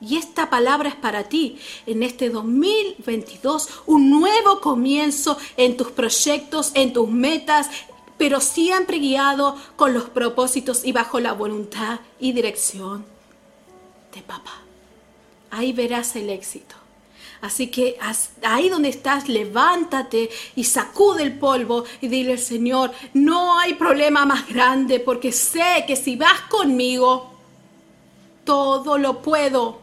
Y 0.00 0.16
esta 0.16 0.48
palabra 0.48 0.88
es 0.88 0.96
para 0.96 1.24
ti 1.24 1.58
en 1.84 2.02
este 2.02 2.30
2022, 2.30 3.68
un 3.84 4.08
nuevo 4.08 4.62
comienzo 4.62 5.36
en 5.58 5.76
tus 5.76 5.90
proyectos, 5.90 6.72
en 6.74 6.94
tus 6.94 7.10
metas, 7.10 7.68
pero 8.18 8.40
siempre 8.40 8.98
guiado 8.98 9.56
con 9.76 9.94
los 9.94 10.04
propósitos 10.04 10.84
y 10.84 10.92
bajo 10.92 11.20
la 11.20 11.32
voluntad 11.32 12.00
y 12.20 12.32
dirección 12.32 13.04
de 14.14 14.22
papá. 14.22 14.62
Ahí 15.50 15.72
verás 15.72 16.16
el 16.16 16.30
éxito. 16.30 16.76
Así 17.42 17.66
que 17.66 17.98
ahí 18.42 18.68
donde 18.68 18.88
estás, 18.88 19.28
levántate 19.28 20.30
y 20.54 20.62
sacude 20.62 21.24
el 21.24 21.38
polvo 21.38 21.84
y 22.00 22.06
dile 22.06 22.32
al 22.32 22.38
Señor, 22.38 22.92
no 23.14 23.58
hay 23.58 23.74
problema 23.74 24.24
más 24.24 24.48
grande 24.48 25.00
porque 25.00 25.32
sé 25.32 25.84
que 25.86 25.96
si 25.96 26.14
vas 26.14 26.42
conmigo, 26.42 27.32
todo 28.44 28.96
lo 28.96 29.20
puedo 29.22 29.80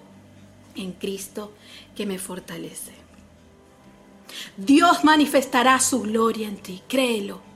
en 0.75 0.93
Cristo 0.93 1.51
que 1.95 2.05
me 2.05 2.17
fortalece. 2.17 2.93
Dios 4.55 5.03
manifestará 5.03 5.79
su 5.81 6.01
gloria 6.01 6.47
en 6.47 6.57
ti, 6.57 6.81
créelo. 6.87 7.48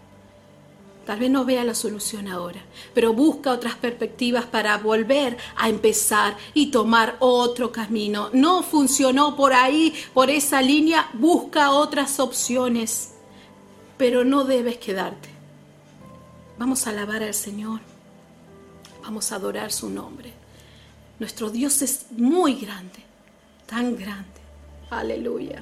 Tal 1.05 1.19
vez 1.19 1.29
no 1.29 1.43
vea 1.43 1.65
la 1.65 1.75
solución 1.75 2.29
ahora, 2.29 2.61
pero 2.93 3.13
busca 3.13 3.51
otras 3.51 3.75
perspectivas 3.75 4.45
para 4.45 4.77
volver 4.77 5.37
a 5.57 5.67
empezar 5.67 6.37
y 6.53 6.71
tomar 6.71 7.17
otro 7.19 7.73
camino. 7.73 8.29
No 8.31 8.63
funcionó 8.63 9.35
por 9.35 9.51
ahí, 9.51 9.93
por 10.13 10.29
esa 10.29 10.61
línea, 10.61 11.09
busca 11.13 11.71
otras 11.71 12.21
opciones, 12.21 13.15
pero 13.97 14.23
no 14.23 14.45
debes 14.45 14.77
quedarte. 14.77 15.29
Vamos 16.57 16.87
a 16.87 16.91
alabar 16.91 17.21
al 17.21 17.33
Señor, 17.33 17.81
vamos 19.01 19.31
a 19.33 19.35
adorar 19.35 19.73
su 19.73 19.89
nombre. 19.89 20.31
Nuestro 21.19 21.49
Dios 21.49 21.81
es 21.81 22.05
muy 22.11 22.55
grande, 22.55 22.99
tan 23.65 23.97
grande. 23.97 24.29
Aleluya. 24.89 25.61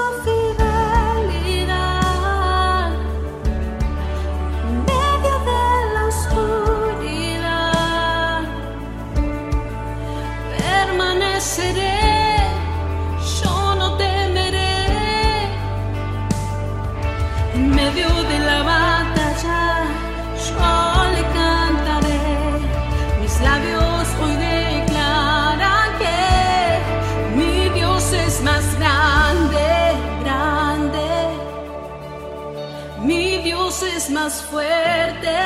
más 34.23 34.43
fuerte, 34.51 35.37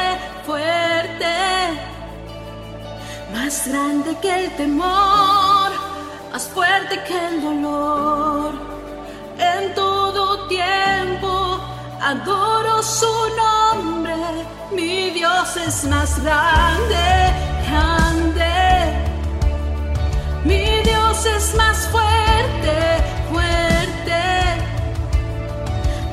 fuerte, 0.45 1.35
más 3.33 3.67
grande 3.69 4.17
que 4.21 4.31
el 4.43 4.51
temor, 4.57 5.69
más 6.31 6.43
fuerte 6.53 7.01
que 7.07 7.17
el 7.27 7.41
dolor. 7.41 8.51
En 9.38 9.73
todo 9.75 10.45
tiempo 10.49 11.61
adoro 12.01 12.83
su 12.83 13.15
nombre, 13.43 14.17
mi 14.73 15.09
Dios 15.11 15.55
es 15.55 15.85
más 15.85 16.21
grande, 16.21 17.05
grande. 17.67 18.55
Mi 20.43 20.65
Dios 20.89 21.25
es 21.38 21.55
más 21.55 21.77
fuerte, 21.93 22.75
fuerte, 23.31 24.21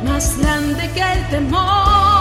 más 0.05 0.38
grande 0.38 0.88
que 0.94 1.03
el 1.14 1.29
temor. 1.29 2.12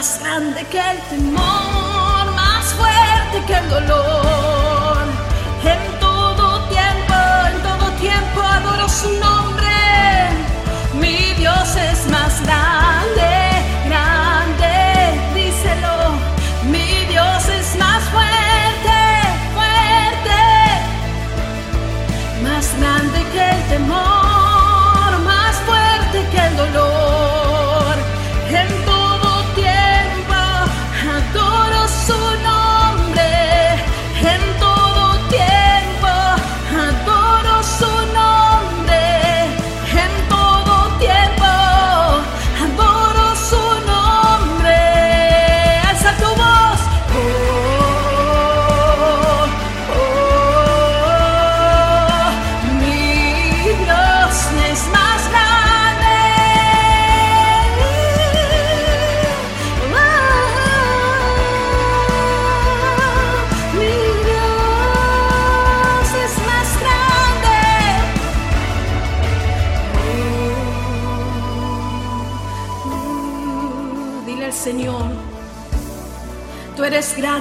Más 0.00 0.18
grande 0.18 0.64
que 0.70 0.78
el 0.78 0.98
temor, 1.10 2.24
más 2.34 2.64
fuerte 2.78 3.36
que 3.46 3.52
el 3.52 3.68
dolor. 3.68 4.96
En 5.62 6.00
todo 6.00 6.44
tiempo, 6.70 7.14
en 7.50 7.56
todo 7.68 7.86
tiempo 8.06 8.40
adoro 8.40 8.88
su 8.88 9.10
nombre. 9.26 9.76
Mi 10.94 11.34
Dios 11.34 11.76
es 11.76 12.06
más 12.06 12.40
grande, 12.44 12.79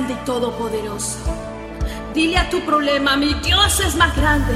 grande 0.09 0.13
y 0.13 0.25
todopoderoso. 0.25 1.17
Dile 2.13 2.37
a 2.37 2.49
tu 2.49 2.61
problema, 2.61 3.15
mi 3.15 3.33
Dios 3.35 3.79
es 3.79 3.95
más 3.95 4.15
grande. 4.15 4.53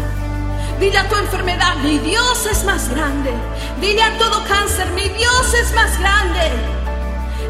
Dile 0.80 0.98
a 0.98 1.08
tu 1.08 1.16
enfermedad, 1.16 1.76
mi 1.84 2.00
Dios 2.00 2.46
es 2.46 2.64
más 2.64 2.90
grande. 2.90 3.32
Dile 3.80 4.02
a 4.02 4.18
todo 4.18 4.44
cáncer, 4.46 4.90
mi 4.92 5.08
Dios 5.10 5.54
es 5.54 5.74
más 5.74 6.00
grande. 6.00 6.52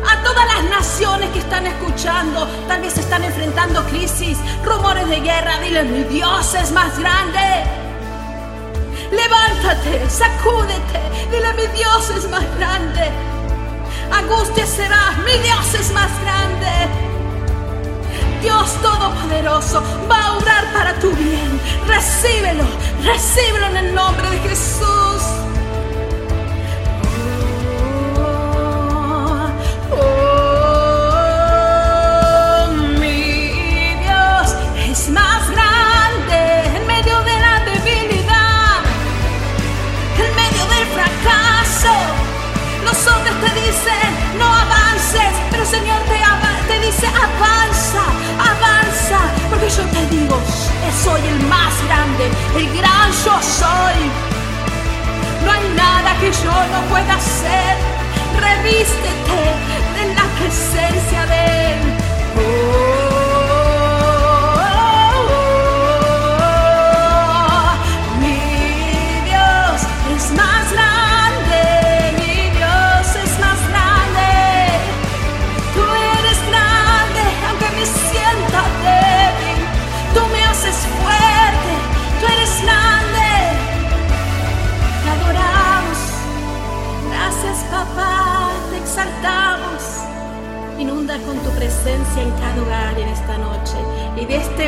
A 0.10 0.22
todas 0.24 0.46
las 0.46 0.64
naciones 0.70 1.30
que 1.32 1.40
están 1.40 1.66
escuchando, 1.66 2.46
tal 2.68 2.82
vez 2.82 2.98
están 2.98 3.24
enfrentando 3.24 3.84
crisis, 3.86 4.38
rumores 4.66 5.08
de 5.08 5.22
guerra, 5.22 5.60
dile, 5.62 5.84
mi 5.84 6.04
Dios 6.04 6.54
es 6.56 6.72
más 6.72 7.00
grande. 7.00 7.64
Levántate, 9.12 10.10
sacúdete, 10.10 11.00
dile, 11.32 11.54
mi 11.54 11.68
Dios 11.78 12.10
es 12.18 12.30
más 12.30 12.44
grande. 12.58 13.10
Angustia 14.12 14.68
será, 14.68 15.14
mi 15.26 15.38
Dios 15.40 15.74
es 15.74 15.92
más 15.94 16.12
grande. 16.22 17.13
Dios 18.44 18.74
Todopoderoso 18.82 19.82
va 20.12 20.26
a 20.28 20.38
obrar 20.38 20.66
para 20.74 20.94
tu 21.00 21.12
bien. 21.16 21.62
Recíbelo, 21.88 22.66
recíbelo 23.02 23.68
en 23.68 23.78
el 23.78 23.96
nombre 23.96 24.30
de 24.32 24.38
Jesús. 24.40 25.24
Oh, 29.92 29.98
oh, 29.98 30.28
mi 33.00 33.96
Dios 34.04 34.56
es 34.90 35.10
más 35.10 35.50
grande 35.50 36.66
en 36.76 36.86
medio 36.86 37.18
de 37.24 37.40
la 37.40 37.64
debilidad, 37.64 38.84
en 40.18 40.36
medio 40.36 40.66
del 40.74 40.86
fracaso. 40.98 41.96
Los 42.84 43.08
hombres 43.08 43.36
te 43.40 43.52
dicen, 43.62 44.10
no 44.38 44.46
avances, 44.46 45.32
pero 45.50 45.64
el 45.64 45.70
Señor 45.70 46.02
te 46.68 46.80
dice, 46.80 47.08
avanza, 47.08 48.04
porque 49.50 49.70
yo 49.70 49.84
te 49.84 50.06
digo, 50.08 50.40
soy 51.04 51.22
el 51.28 51.40
más 51.48 51.74
grande, 51.86 52.30
el 52.56 52.66
gran 52.78 53.12
yo 53.26 53.36
soy. 53.42 54.00
No 55.46 55.52
hay 55.52 55.70
nada 55.76 56.16
que 56.20 56.32
yo 56.32 56.52
no 56.52 56.82
pueda 56.90 57.16
hacer. 57.16 57.76
Revístete 58.40 59.40
de 59.96 60.16
la 60.16 60.24
presencia 60.40 61.26
de 61.26 61.74
Él. 61.74 61.80
Oh, 62.38 62.93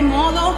modo 0.05 0.55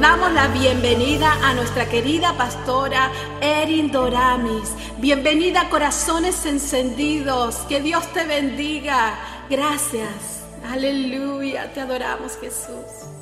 damos 0.00 0.32
la 0.32 0.48
bienvenida 0.48 1.32
a 1.42 1.54
nuestra 1.54 1.88
querida 1.88 2.36
pastora 2.36 3.10
Erin 3.40 3.90
Doramis. 3.90 4.74
Bienvenida 4.98 5.68
Corazones 5.68 6.44
Encendidos. 6.46 7.56
Que 7.68 7.80
Dios 7.80 8.06
te 8.12 8.24
bendiga. 8.24 9.18
Gracias. 9.48 10.44
Aleluya. 10.70 11.72
Te 11.72 11.80
adoramos, 11.80 12.36
Jesús. 12.40 13.19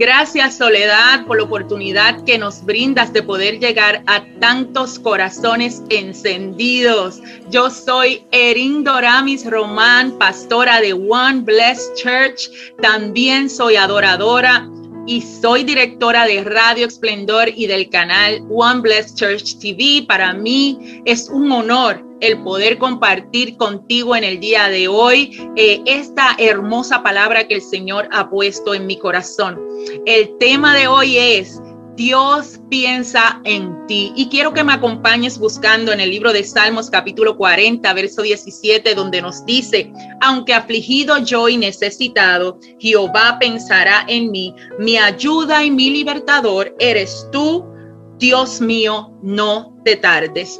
Gracias 0.00 0.56
Soledad 0.56 1.26
por 1.26 1.36
la 1.36 1.42
oportunidad 1.42 2.24
que 2.24 2.38
nos 2.38 2.64
brindas 2.64 3.12
de 3.12 3.22
poder 3.22 3.58
llegar 3.60 4.02
a 4.06 4.24
tantos 4.40 4.98
corazones 4.98 5.82
encendidos. 5.90 7.20
Yo 7.50 7.68
soy 7.68 8.24
Erin 8.32 8.82
Doramis 8.82 9.44
Román, 9.44 10.12
pastora 10.12 10.80
de 10.80 10.94
One 10.94 11.42
Blessed 11.42 11.92
Church. 11.96 12.50
También 12.80 13.50
soy 13.50 13.76
adoradora 13.76 14.66
y 15.06 15.22
soy 15.22 15.64
directora 15.64 16.26
de 16.26 16.44
Radio 16.44 16.86
Esplendor 16.86 17.48
y 17.54 17.66
del 17.66 17.88
canal 17.88 18.44
One 18.50 18.80
Blessed 18.80 19.16
Church 19.16 19.58
TV. 19.58 20.04
Para 20.06 20.32
mí 20.32 21.02
es 21.04 21.28
un 21.28 21.50
honor 21.52 22.04
el 22.20 22.42
poder 22.42 22.78
compartir 22.78 23.56
contigo 23.56 24.14
en 24.14 24.24
el 24.24 24.40
día 24.40 24.68
de 24.68 24.88
hoy 24.88 25.38
eh, 25.56 25.82
esta 25.86 26.36
hermosa 26.38 27.02
palabra 27.02 27.48
que 27.48 27.54
el 27.54 27.62
Señor 27.62 28.08
ha 28.12 28.28
puesto 28.28 28.74
en 28.74 28.86
mi 28.86 28.98
corazón. 28.98 29.58
El 30.06 30.36
tema 30.38 30.76
de 30.76 30.86
hoy 30.86 31.16
es 31.16 31.60
Dios 32.00 32.58
piensa 32.70 33.42
en 33.44 33.86
ti. 33.86 34.10
Y 34.16 34.30
quiero 34.30 34.54
que 34.54 34.64
me 34.64 34.72
acompañes 34.72 35.38
buscando 35.38 35.92
en 35.92 36.00
el 36.00 36.08
libro 36.08 36.32
de 36.32 36.42
Salmos 36.42 36.88
capítulo 36.88 37.36
40, 37.36 37.92
verso 37.92 38.22
17, 38.22 38.94
donde 38.94 39.20
nos 39.20 39.44
dice, 39.44 39.92
aunque 40.22 40.54
afligido 40.54 41.18
yo 41.18 41.50
y 41.50 41.58
necesitado, 41.58 42.58
Jehová 42.78 43.36
pensará 43.38 44.06
en 44.08 44.30
mí, 44.30 44.54
mi 44.78 44.96
ayuda 44.96 45.62
y 45.62 45.70
mi 45.70 45.90
libertador 45.90 46.74
eres 46.78 47.28
tú, 47.32 47.66
Dios 48.16 48.62
mío, 48.62 49.12
no 49.22 49.76
te 49.84 49.96
tardes. 49.96 50.58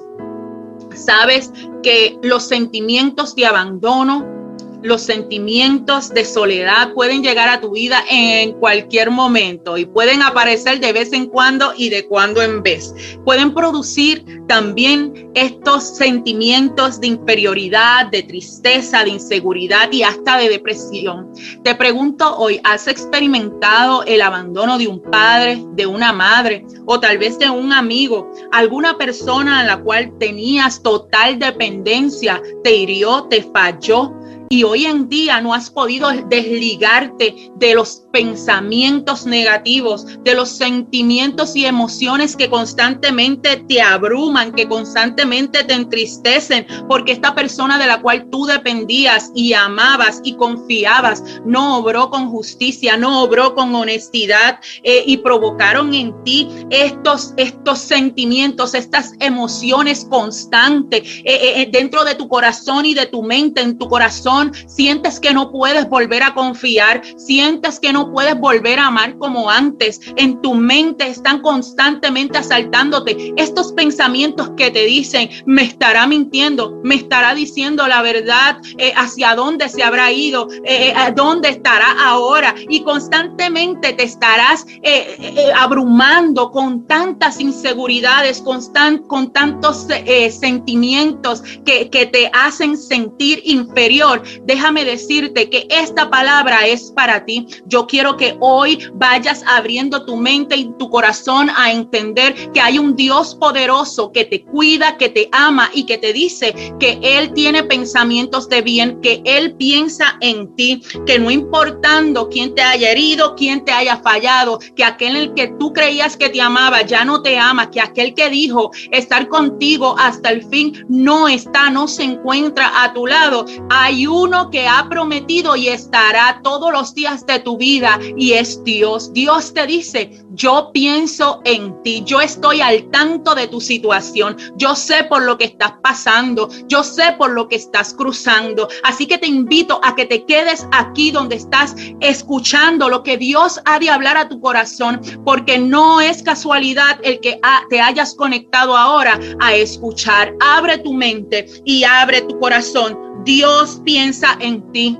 Sabes 0.94 1.50
que 1.82 2.18
los 2.22 2.48
sentimientos 2.48 3.34
de 3.34 3.46
abandono, 3.46 4.39
los 4.82 5.02
sentimientos 5.02 6.10
de 6.10 6.24
soledad 6.24 6.92
pueden 6.94 7.22
llegar 7.22 7.48
a 7.48 7.60
tu 7.60 7.72
vida 7.72 8.02
en 8.10 8.52
cualquier 8.52 9.10
momento 9.10 9.76
y 9.76 9.84
pueden 9.84 10.22
aparecer 10.22 10.80
de 10.80 10.92
vez 10.92 11.12
en 11.12 11.26
cuando 11.26 11.72
y 11.76 11.90
de 11.90 12.06
cuando 12.06 12.42
en 12.42 12.62
vez. 12.62 12.94
Pueden 13.24 13.52
producir 13.52 14.24
también 14.48 15.30
estos 15.34 15.96
sentimientos 15.96 17.00
de 17.00 17.08
inferioridad, 17.08 18.06
de 18.06 18.22
tristeza, 18.22 19.04
de 19.04 19.10
inseguridad 19.10 19.92
y 19.92 20.02
hasta 20.02 20.38
de 20.38 20.48
depresión. 20.48 21.32
Te 21.62 21.74
pregunto 21.74 22.36
hoy, 22.36 22.60
¿has 22.64 22.88
experimentado 22.88 24.02
el 24.04 24.22
abandono 24.22 24.78
de 24.78 24.88
un 24.88 25.00
padre, 25.02 25.62
de 25.74 25.86
una 25.86 26.12
madre 26.12 26.64
o 26.86 26.98
tal 26.98 27.18
vez 27.18 27.38
de 27.38 27.50
un 27.50 27.72
amigo, 27.72 28.30
alguna 28.52 28.96
persona 28.96 29.60
en 29.60 29.66
la 29.66 29.82
cual 29.82 30.12
tenías 30.18 30.82
total 30.82 31.38
dependencia, 31.38 32.42
te 32.64 32.74
hirió, 32.74 33.24
te 33.24 33.42
falló? 33.42 34.19
Y 34.52 34.64
hoy 34.64 34.84
en 34.84 35.08
día 35.08 35.40
no 35.40 35.54
has 35.54 35.70
podido 35.70 36.10
desligarte 36.26 37.52
de 37.54 37.72
los 37.72 38.02
pensamientos 38.12 39.24
negativos, 39.24 40.04
de 40.24 40.34
los 40.34 40.48
sentimientos 40.48 41.54
y 41.54 41.66
emociones 41.66 42.34
que 42.34 42.50
constantemente 42.50 43.58
te 43.68 43.80
abruman, 43.80 44.50
que 44.50 44.66
constantemente 44.66 45.62
te 45.62 45.74
entristecen, 45.74 46.66
porque 46.88 47.12
esta 47.12 47.32
persona 47.32 47.78
de 47.78 47.86
la 47.86 48.02
cual 48.02 48.28
tú 48.28 48.44
dependías 48.44 49.30
y 49.36 49.52
amabas 49.52 50.20
y 50.24 50.34
confiabas 50.34 51.22
no 51.46 51.78
obró 51.78 52.10
con 52.10 52.28
justicia, 52.28 52.96
no 52.96 53.22
obró 53.22 53.54
con 53.54 53.72
honestidad 53.72 54.58
eh, 54.82 55.04
y 55.06 55.18
provocaron 55.18 55.94
en 55.94 56.12
ti 56.24 56.48
estos, 56.70 57.34
estos 57.36 57.78
sentimientos, 57.78 58.74
estas 58.74 59.12
emociones 59.20 60.08
constantes 60.10 61.02
eh, 61.24 61.62
eh, 61.62 61.68
dentro 61.70 62.02
de 62.02 62.16
tu 62.16 62.26
corazón 62.26 62.84
y 62.84 62.94
de 62.94 63.06
tu 63.06 63.22
mente, 63.22 63.60
en 63.60 63.78
tu 63.78 63.88
corazón 63.88 64.39
sientes 64.66 65.20
que 65.20 65.32
no 65.32 65.50
puedes 65.50 65.88
volver 65.88 66.22
a 66.22 66.34
confiar, 66.34 67.02
sientes 67.16 67.80
que 67.80 67.92
no 67.92 68.10
puedes 68.10 68.38
volver 68.38 68.78
a 68.78 68.86
amar 68.86 69.18
como 69.18 69.50
antes, 69.50 70.00
en 70.16 70.40
tu 70.40 70.54
mente 70.54 71.06
están 71.06 71.40
constantemente 71.40 72.38
asaltándote 72.38 73.34
estos 73.36 73.72
pensamientos 73.72 74.50
que 74.56 74.70
te 74.70 74.84
dicen, 74.84 75.30
me 75.46 75.62
estará 75.62 76.06
mintiendo, 76.06 76.80
me 76.82 76.94
estará 76.96 77.34
diciendo 77.34 77.86
la 77.86 78.02
verdad, 78.02 78.58
eh, 78.78 78.92
hacia 78.96 79.34
dónde 79.34 79.68
se 79.68 79.82
habrá 79.82 80.12
ido, 80.12 80.48
eh, 80.64 80.92
eh 80.96 81.12
dónde 81.14 81.50
estará 81.50 81.92
ahora 82.04 82.54
y 82.68 82.82
constantemente 82.82 83.92
te 83.92 84.04
estarás 84.04 84.66
eh, 84.82 85.50
abrumando 85.56 86.50
con 86.50 86.86
tantas 86.86 87.40
inseguridades, 87.40 88.40
con, 88.40 88.60
con 89.06 89.32
tantos 89.32 89.86
sentimientos 90.30 91.42
que 91.64 92.10
te 92.12 92.30
hacen 92.32 92.76
sentir 92.76 93.42
inferior 93.44 94.22
déjame 94.44 94.84
decirte 94.84 95.50
que 95.50 95.66
esta 95.68 96.10
palabra 96.10 96.66
es 96.66 96.92
para 96.92 97.24
ti. 97.24 97.46
Yo 97.66 97.86
quiero 97.86 98.16
que 98.16 98.36
hoy 98.40 98.78
vayas 98.94 99.44
abriendo 99.46 100.04
tu 100.04 100.16
mente 100.16 100.56
y 100.56 100.70
tu 100.78 100.90
corazón 100.90 101.50
a 101.56 101.72
entender 101.72 102.34
que 102.52 102.60
hay 102.60 102.78
un 102.78 102.96
Dios 102.96 103.34
poderoso 103.34 104.12
que 104.12 104.24
te 104.24 104.42
cuida, 104.42 104.96
que 104.96 105.08
te 105.08 105.28
ama 105.32 105.70
y 105.74 105.84
que 105.84 105.98
te 105.98 106.12
dice 106.12 106.54
que 106.78 106.98
Él 107.02 107.32
tiene 107.34 107.64
pensamientos 107.64 108.48
de 108.48 108.62
bien, 108.62 109.00
que 109.00 109.22
Él 109.24 109.54
piensa 109.56 110.16
en 110.20 110.54
ti, 110.56 110.82
que 111.06 111.18
no 111.18 111.30
importando 111.30 112.28
quién 112.28 112.54
te 112.54 112.62
haya 112.62 112.90
herido, 112.90 113.34
quién 113.36 113.64
te 113.64 113.72
haya 113.72 113.98
fallado, 113.98 114.58
que 114.76 114.84
aquel 114.84 115.10
en 115.10 115.16
el 115.16 115.34
que 115.34 115.48
tú 115.58 115.72
creías 115.72 116.16
que 116.16 116.28
te 116.28 116.40
amaba 116.40 116.82
ya 116.82 117.04
no 117.04 117.22
te 117.22 117.38
ama, 117.38 117.70
que 117.70 117.80
aquel 117.80 118.14
que 118.14 118.30
dijo 118.30 118.70
estar 118.92 119.28
contigo 119.28 119.96
hasta 119.98 120.30
el 120.30 120.44
fin 120.44 120.84
no 120.88 121.28
está, 121.28 121.70
no 121.70 121.88
se 121.88 122.04
encuentra 122.04 122.82
a 122.82 122.92
tu 122.92 123.06
lado. 123.06 123.44
Hay 123.70 124.06
un 124.06 124.19
uno 124.20 124.50
que 124.50 124.68
ha 124.68 124.86
prometido 124.88 125.56
y 125.56 125.68
estará 125.68 126.40
todos 126.42 126.70
los 126.72 126.94
días 126.94 127.24
de 127.24 127.38
tu 127.38 127.56
vida 127.56 127.98
y 128.16 128.32
es 128.32 128.62
Dios. 128.64 129.12
Dios 129.14 129.54
te 129.54 129.66
dice, 129.66 130.10
yo 130.32 130.70
pienso 130.74 131.40
en 131.44 131.82
ti, 131.82 132.02
yo 132.04 132.20
estoy 132.20 132.60
al 132.60 132.90
tanto 132.90 133.34
de 133.34 133.48
tu 133.48 133.60
situación, 133.60 134.36
yo 134.56 134.74
sé 134.74 135.04
por 135.04 135.22
lo 135.22 135.38
que 135.38 135.44
estás 135.44 135.72
pasando, 135.82 136.50
yo 136.68 136.84
sé 136.84 137.14
por 137.16 137.30
lo 137.30 137.48
que 137.48 137.56
estás 137.56 137.94
cruzando. 137.94 138.68
Así 138.84 139.06
que 139.06 139.16
te 139.16 139.26
invito 139.26 139.80
a 139.82 139.94
que 139.94 140.04
te 140.04 140.24
quedes 140.26 140.66
aquí 140.72 141.10
donde 141.10 141.36
estás 141.36 141.74
escuchando 142.00 142.88
lo 142.88 143.02
que 143.02 143.16
Dios 143.16 143.58
ha 143.64 143.78
de 143.78 143.88
hablar 143.88 144.18
a 144.18 144.28
tu 144.28 144.40
corazón, 144.40 145.00
porque 145.24 145.58
no 145.58 146.00
es 146.00 146.22
casualidad 146.22 146.98
el 147.02 147.20
que 147.20 147.40
te 147.70 147.80
hayas 147.80 148.14
conectado 148.14 148.76
ahora 148.76 149.18
a 149.40 149.54
escuchar. 149.54 150.34
Abre 150.40 150.78
tu 150.78 150.92
mente 150.92 151.46
y 151.64 151.84
abre 151.84 152.20
tu 152.22 152.38
corazón 152.38 153.09
Dios 153.24 153.80
piensa 153.84 154.36
en 154.40 154.72
ti. 154.72 154.98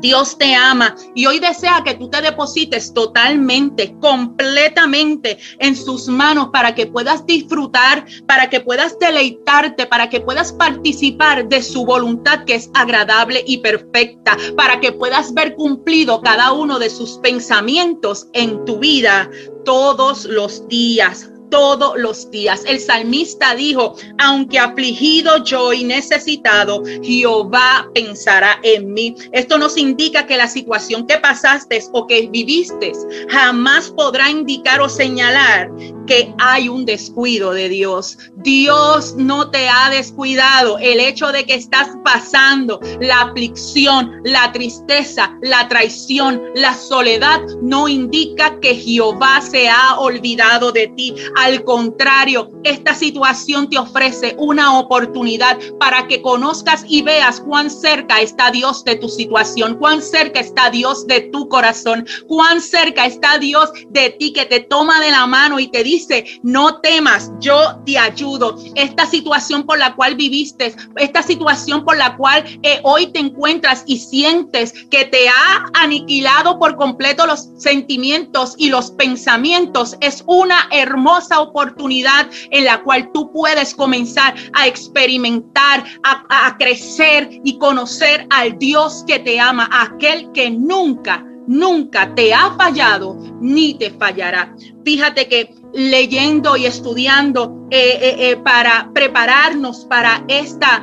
Dios 0.00 0.36
te 0.36 0.54
ama 0.54 0.96
y 1.14 1.26
hoy 1.26 1.38
desea 1.38 1.82
que 1.84 1.94
tú 1.94 2.08
te 2.08 2.20
deposites 2.20 2.92
totalmente, 2.92 3.94
completamente 4.00 5.38
en 5.58 5.76
sus 5.76 6.08
manos 6.08 6.48
para 6.52 6.74
que 6.74 6.86
puedas 6.86 7.24
disfrutar, 7.26 8.04
para 8.26 8.50
que 8.50 8.60
puedas 8.60 8.98
deleitarte, 8.98 9.86
para 9.86 10.10
que 10.10 10.20
puedas 10.20 10.52
participar 10.52 11.48
de 11.48 11.62
su 11.62 11.84
voluntad 11.84 12.44
que 12.44 12.56
es 12.56 12.70
agradable 12.74 13.44
y 13.46 13.58
perfecta, 13.58 14.36
para 14.56 14.80
que 14.80 14.92
puedas 14.92 15.32
ver 15.32 15.54
cumplido 15.54 16.20
cada 16.22 16.52
uno 16.52 16.78
de 16.78 16.90
sus 16.90 17.18
pensamientos 17.18 18.26
en 18.32 18.64
tu 18.64 18.78
vida 18.78 19.30
todos 19.64 20.24
los 20.24 20.66
días 20.68 21.30
todos 21.50 21.98
los 21.98 22.30
días. 22.30 22.62
El 22.66 22.80
salmista 22.80 23.54
dijo, 23.54 23.96
aunque 24.18 24.58
afligido 24.58 25.44
yo 25.44 25.72
y 25.72 25.84
necesitado, 25.84 26.82
Jehová 27.02 27.88
pensará 27.94 28.58
en 28.62 28.92
mí. 28.92 29.14
Esto 29.32 29.58
nos 29.58 29.76
indica 29.76 30.26
que 30.26 30.36
la 30.36 30.48
situación 30.48 31.06
que 31.06 31.18
pasaste 31.18 31.82
o 31.92 32.06
que 32.06 32.28
viviste 32.28 32.92
jamás 33.28 33.90
podrá 33.90 34.30
indicar 34.30 34.80
o 34.80 34.88
señalar 34.88 35.70
que 36.06 36.34
hay 36.38 36.68
un 36.68 36.84
descuido 36.84 37.52
de 37.52 37.68
Dios. 37.68 38.18
Dios 38.36 39.14
no 39.16 39.50
te 39.50 39.68
ha 39.68 39.90
descuidado. 39.90 40.78
El 40.78 41.00
hecho 41.00 41.32
de 41.32 41.44
que 41.44 41.54
estás 41.54 41.88
pasando 42.04 42.80
la 43.00 43.22
aflicción, 43.22 44.20
la 44.24 44.52
tristeza, 44.52 45.36
la 45.42 45.66
traición, 45.68 46.42
la 46.54 46.74
soledad, 46.74 47.40
no 47.62 47.88
indica 47.88 48.60
que 48.60 48.74
Jehová 48.74 49.40
se 49.40 49.68
ha 49.68 49.98
olvidado 49.98 50.72
de 50.72 50.88
ti. 50.88 51.14
Al 51.36 51.64
contrario, 51.64 52.50
esta 52.62 52.94
situación 52.94 53.68
te 53.68 53.78
ofrece 53.78 54.36
una 54.38 54.78
oportunidad 54.78 55.58
para 55.80 56.06
que 56.06 56.22
conozcas 56.22 56.84
y 56.88 57.02
veas 57.02 57.40
cuán 57.40 57.70
cerca 57.70 58.20
está 58.20 58.50
Dios 58.50 58.84
de 58.84 58.96
tu 58.96 59.08
situación, 59.08 59.76
cuán 59.76 60.00
cerca 60.00 60.40
está 60.40 60.70
Dios 60.70 61.06
de 61.06 61.22
tu 61.32 61.48
corazón, 61.48 62.06
cuán 62.28 62.60
cerca 62.60 63.06
está 63.06 63.38
Dios 63.38 63.70
de 63.90 64.10
ti 64.10 64.32
que 64.32 64.44
te 64.44 64.60
toma 64.60 65.00
de 65.00 65.10
la 65.10 65.26
mano 65.26 65.58
y 65.58 65.68
te 65.68 65.82
dice, 65.82 66.24
no 66.42 66.80
temas, 66.80 67.32
yo 67.40 67.80
te 67.84 67.98
ayudo. 67.98 68.56
Esta 68.74 69.06
situación 69.06 69.64
por 69.64 69.78
la 69.78 69.94
cual 69.96 70.14
viviste, 70.14 70.74
esta 70.96 71.22
situación 71.22 71.84
por 71.84 71.96
la 71.96 72.16
cual 72.16 72.44
eh, 72.62 72.80
hoy 72.84 73.08
te 73.08 73.18
encuentras 73.18 73.82
y 73.86 73.98
sientes 73.98 74.72
que 74.90 75.04
te 75.04 75.28
ha 75.28 75.70
aniquilado 75.74 76.58
por 76.58 76.76
completo 76.76 77.26
los 77.26 77.48
sentimientos 77.58 78.54
y 78.56 78.68
los 78.68 78.90
pensamientos, 78.92 79.96
es 80.00 80.22
una 80.26 80.68
hermosa 80.70 81.23
oportunidad 81.32 82.28
en 82.50 82.64
la 82.64 82.82
cual 82.82 83.10
tú 83.12 83.30
puedes 83.32 83.74
comenzar 83.74 84.34
a 84.52 84.66
experimentar, 84.66 85.84
a, 86.02 86.46
a 86.46 86.56
crecer 86.56 87.28
y 87.44 87.58
conocer 87.58 88.26
al 88.30 88.58
Dios 88.58 89.04
que 89.06 89.18
te 89.18 89.40
ama, 89.40 89.68
aquel 89.72 90.30
que 90.32 90.50
nunca 90.50 91.24
nunca 91.46 92.14
te 92.14 92.32
ha 92.32 92.54
fallado 92.56 93.16
ni 93.40 93.74
te 93.74 93.90
fallará. 93.90 94.54
Fíjate 94.84 95.28
que 95.28 95.54
leyendo 95.72 96.56
y 96.56 96.66
estudiando 96.66 97.66
eh, 97.70 97.98
eh, 98.00 98.30
eh, 98.30 98.36
para 98.36 98.90
prepararnos 98.94 99.84
para 99.86 100.24
esta 100.28 100.82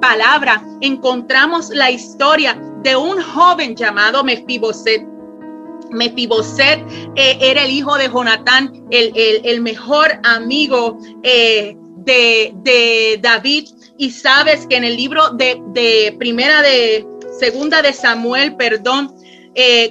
palabra, 0.00 0.62
encontramos 0.80 1.70
la 1.70 1.90
historia 1.90 2.60
de 2.82 2.96
un 2.96 3.20
joven 3.22 3.76
llamado 3.76 4.24
Mefiboset. 4.24 5.06
Mefiboset 5.90 6.84
era 7.16 7.64
el 7.64 7.70
hijo 7.70 7.96
de 7.96 8.08
Jonatán, 8.08 8.84
el, 8.90 9.60
mejor 9.60 10.20
amigo 10.24 10.98
de, 11.22 11.76
de, 12.54 13.18
David. 13.22 13.68
Y 13.98 14.10
sabes 14.10 14.66
que 14.66 14.76
en 14.76 14.84
el 14.84 14.96
libro 14.96 15.30
de, 15.30 15.60
de 15.68 16.16
primera 16.18 16.62
de 16.62 17.06
segunda 17.38 17.82
de 17.82 17.92
Samuel, 17.92 18.56
perdón, 18.56 19.14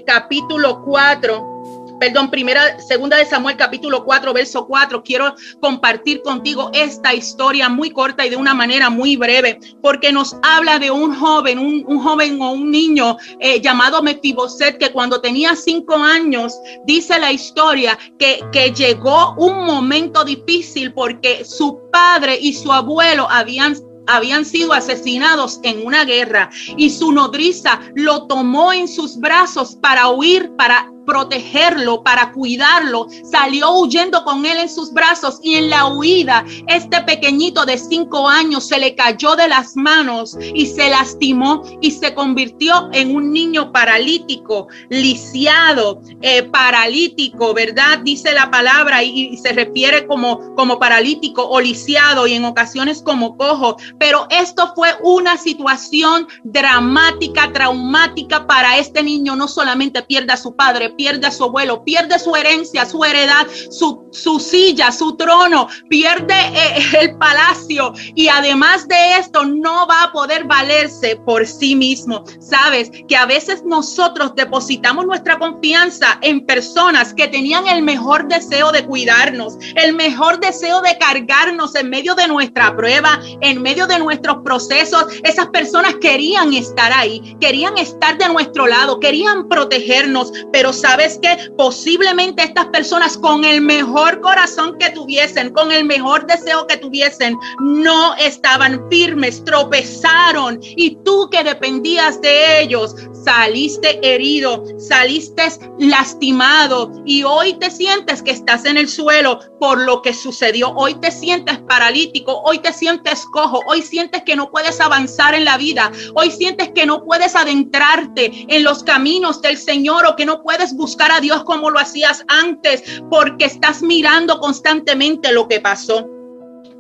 capítulo 0.05 0.83
4, 0.83 1.58
perdón, 1.99 2.31
primera, 2.31 2.79
segunda 2.79 3.17
de 3.17 3.25
Samuel 3.25 3.57
capítulo 3.57 4.03
4, 4.05 4.33
verso 4.33 4.65
4, 4.65 5.03
quiero 5.03 5.35
compartir 5.61 6.21
contigo 6.21 6.71
esta 6.73 7.13
historia 7.13 7.69
muy 7.69 7.91
corta 7.91 8.25
y 8.25 8.29
de 8.29 8.37
una 8.37 8.53
manera 8.53 8.89
muy 8.89 9.15
breve, 9.15 9.59
porque 9.81 10.11
nos 10.11 10.35
habla 10.41 10.79
de 10.79 10.89
un 10.91 11.13
joven, 11.15 11.59
un, 11.59 11.99
joven 11.99 12.41
o 12.41 12.51
un 12.51 12.71
niño 12.71 13.17
eh, 13.39 13.59
llamado 13.61 14.01
Mefiboset, 14.01 14.77
que 14.77 14.91
cuando 14.91 15.21
tenía 15.21 15.55
cinco 15.55 15.95
años, 15.95 16.57
dice 16.85 17.19
la 17.19 17.31
historia 17.31 17.97
que, 18.17 18.39
que 18.51 18.71
llegó 18.71 19.35
un 19.37 19.65
momento 19.65 20.23
difícil 20.23 20.93
porque 20.93 21.43
su 21.43 21.79
padre 21.91 22.37
y 22.39 22.53
su 22.53 22.71
abuelo 22.71 23.27
habían 23.29 23.75
habían 24.09 24.43
sido 24.43 24.73
asesinados 24.73 25.59
en 25.63 25.85
una 25.85 26.03
guerra 26.03 26.49
y 26.77 26.89
su 26.89 27.11
nodriza 27.11 27.79
lo 27.93 28.25
tomó 28.25 28.73
en 28.73 28.87
sus 28.87 29.19
brazos 29.19 29.75
para 29.75 30.09
huir, 30.09 30.51
para 30.57 30.91
protegerlo, 31.09 32.03
para 32.03 32.31
cuidarlo. 32.31 33.07
Salió 33.23 33.71
huyendo 33.71 34.23
con 34.23 34.45
él 34.45 34.59
en 34.59 34.69
sus 34.69 34.93
brazos 34.93 35.39
y 35.41 35.55
en 35.55 35.71
la 35.71 35.87
huida 35.87 36.45
este 36.67 37.01
pequeñito 37.01 37.65
de 37.65 37.79
cinco 37.79 38.29
años 38.29 38.67
se 38.67 38.77
le 38.77 38.93
cayó 38.93 39.35
de 39.35 39.47
las 39.47 39.75
manos 39.75 40.37
y 40.53 40.67
se 40.67 40.87
lastimó 40.87 41.63
y 41.81 41.89
se 41.89 42.13
convirtió 42.13 42.89
en 42.93 43.15
un 43.15 43.33
niño 43.33 43.71
paralítico, 43.71 44.67
lisiado, 44.89 45.99
eh, 46.21 46.43
paralítico, 46.43 47.55
¿verdad? 47.55 47.99
Dice 48.03 48.31
la 48.33 48.51
palabra 48.51 49.03
y, 49.03 49.35
se 49.37 49.51
refiere 49.53 50.05
como, 50.05 50.53
como 50.55 50.77
paralítico 50.77 51.43
o 51.43 51.59
lisiado 51.59 52.27
y 52.27 52.33
en 52.33 52.45
ocasiones 52.45 53.01
como 53.01 53.35
cojo. 53.35 53.77
Pero 53.97 54.27
esto 54.29 54.73
fue 54.75 54.89
una 55.01 55.37
situación 55.37 56.27
dramática, 56.43 57.51
traumática 57.51 58.45
para 58.45 58.77
este 58.77 59.01
niño. 59.01 59.35
No 59.35 59.47
solamente 59.47 60.03
pierde 60.03 60.33
a 60.33 60.37
su 60.37 60.55
padre, 60.55 60.91
pierde 60.99 61.27
a 61.27 61.31
su 61.31 61.45
abuelo, 61.45 61.85
pierde 61.85 62.19
su 62.19 62.35
herencia, 62.35 62.85
su 62.85 63.01
heredad, 63.05 63.47
su, 63.69 64.05
su 64.11 64.37
silla, 64.37 64.91
su 64.91 65.15
trono, 65.15 65.69
pierde 65.87 66.33
eh, 66.33 66.83
el 66.99 67.17
palacio 67.17 67.93
y 68.15 68.27
además 68.27 68.85
de 68.85 69.15
esto 69.17 69.45
no 69.45 69.87
va 69.87 70.03
a 70.03 70.11
poder 70.11 70.43
valerse 70.43 71.15
por 71.25 71.47
sí 71.47 71.73
mismo. 71.73 72.25
Sabes 72.41 72.91
que 73.07 73.15
a 73.15 73.25
veces 73.25 73.63
nosotros 73.63 74.33
depositamos 74.35 75.05
nuestra 75.05 75.39
confianza 75.39 76.19
en 76.21 76.45
personas 76.45 77.13
que 77.13 77.29
tenían 77.29 77.65
el 77.69 77.81
mejor 77.81 78.27
deseo 78.27 78.73
de 78.73 78.85
cuidarnos, 78.85 79.57
el 79.75 79.95
mejor 79.95 80.41
deseo 80.41 80.81
de 80.81 80.97
cargarnos 80.97 81.75
en 81.75 81.89
medio 81.89 82.13
de 82.13 82.27
nuestra 82.27 82.75
prueba, 82.75 83.21
en 83.39 83.61
medio 83.61 83.87
de 83.87 83.99
nuestros 83.99 84.43
procesos. 84.43 85.05
Esas 85.23 85.47
personas 85.47 85.95
querían 86.01 86.53
estar 86.53 86.91
ahí, 86.91 87.37
querían 87.39 87.77
estar 87.77 88.17
de 88.17 88.27
nuestro 88.27 88.67
lado, 88.67 88.99
querían 88.99 89.47
protegernos, 89.47 90.33
pero 90.51 90.73
sabes 90.73 90.88
que 90.97 91.51
posiblemente 91.55 92.43
estas 92.43 92.65
personas 92.67 93.17
con 93.17 93.45
el 93.45 93.61
mejor 93.61 94.21
corazón 94.21 94.75
que 94.79 94.89
tuviesen, 94.89 95.51
con 95.51 95.71
el 95.71 95.85
mejor 95.85 96.25
deseo 96.25 96.65
que 96.65 96.77
tuviesen, 96.77 97.37
no 97.59 98.15
estaban 98.15 98.83
firmes, 98.89 99.43
tropezaron 99.43 100.59
y 100.61 100.97
tú 101.03 101.29
que 101.31 101.43
dependías 101.43 102.19
de 102.21 102.61
ellos, 102.61 102.95
saliste 103.23 103.99
herido, 104.01 104.63
saliste 104.79 105.43
lastimado 105.77 106.91
y 107.05 107.23
hoy 107.23 107.53
te 107.53 107.69
sientes 107.69 108.23
que 108.23 108.31
estás 108.31 108.65
en 108.65 108.77
el 108.77 108.89
suelo 108.89 109.39
por 109.59 109.79
lo 109.79 110.01
que 110.01 110.13
sucedió. 110.13 110.71
Hoy 110.71 110.95
te 110.95 111.11
sientes 111.11 111.59
paralítico, 111.59 112.41
hoy 112.43 112.59
te 112.59 112.73
sientes 112.73 113.25
cojo, 113.31 113.61
hoy 113.67 113.81
sientes 113.81 114.23
que 114.23 114.35
no 114.35 114.49
puedes 114.49 114.81
avanzar 114.81 115.35
en 115.35 115.45
la 115.45 115.57
vida, 115.57 115.91
hoy 116.15 116.31
sientes 116.31 116.69
que 116.73 116.85
no 116.85 117.03
puedes 117.03 117.35
adentrarte 117.35 118.45
en 118.47 118.63
los 118.63 118.83
caminos 118.83 119.41
del 119.41 119.57
Señor 119.57 120.05
o 120.07 120.15
que 120.15 120.25
no 120.25 120.41
puedes 120.41 120.68
buscar 120.75 121.11
a 121.11 121.19
Dios 121.19 121.43
como 121.43 121.69
lo 121.69 121.79
hacías 121.79 122.23
antes 122.27 123.01
porque 123.09 123.45
estás 123.45 123.81
mirando 123.81 124.39
constantemente 124.39 125.31
lo 125.31 125.47
que 125.47 125.59
pasó. 125.59 126.07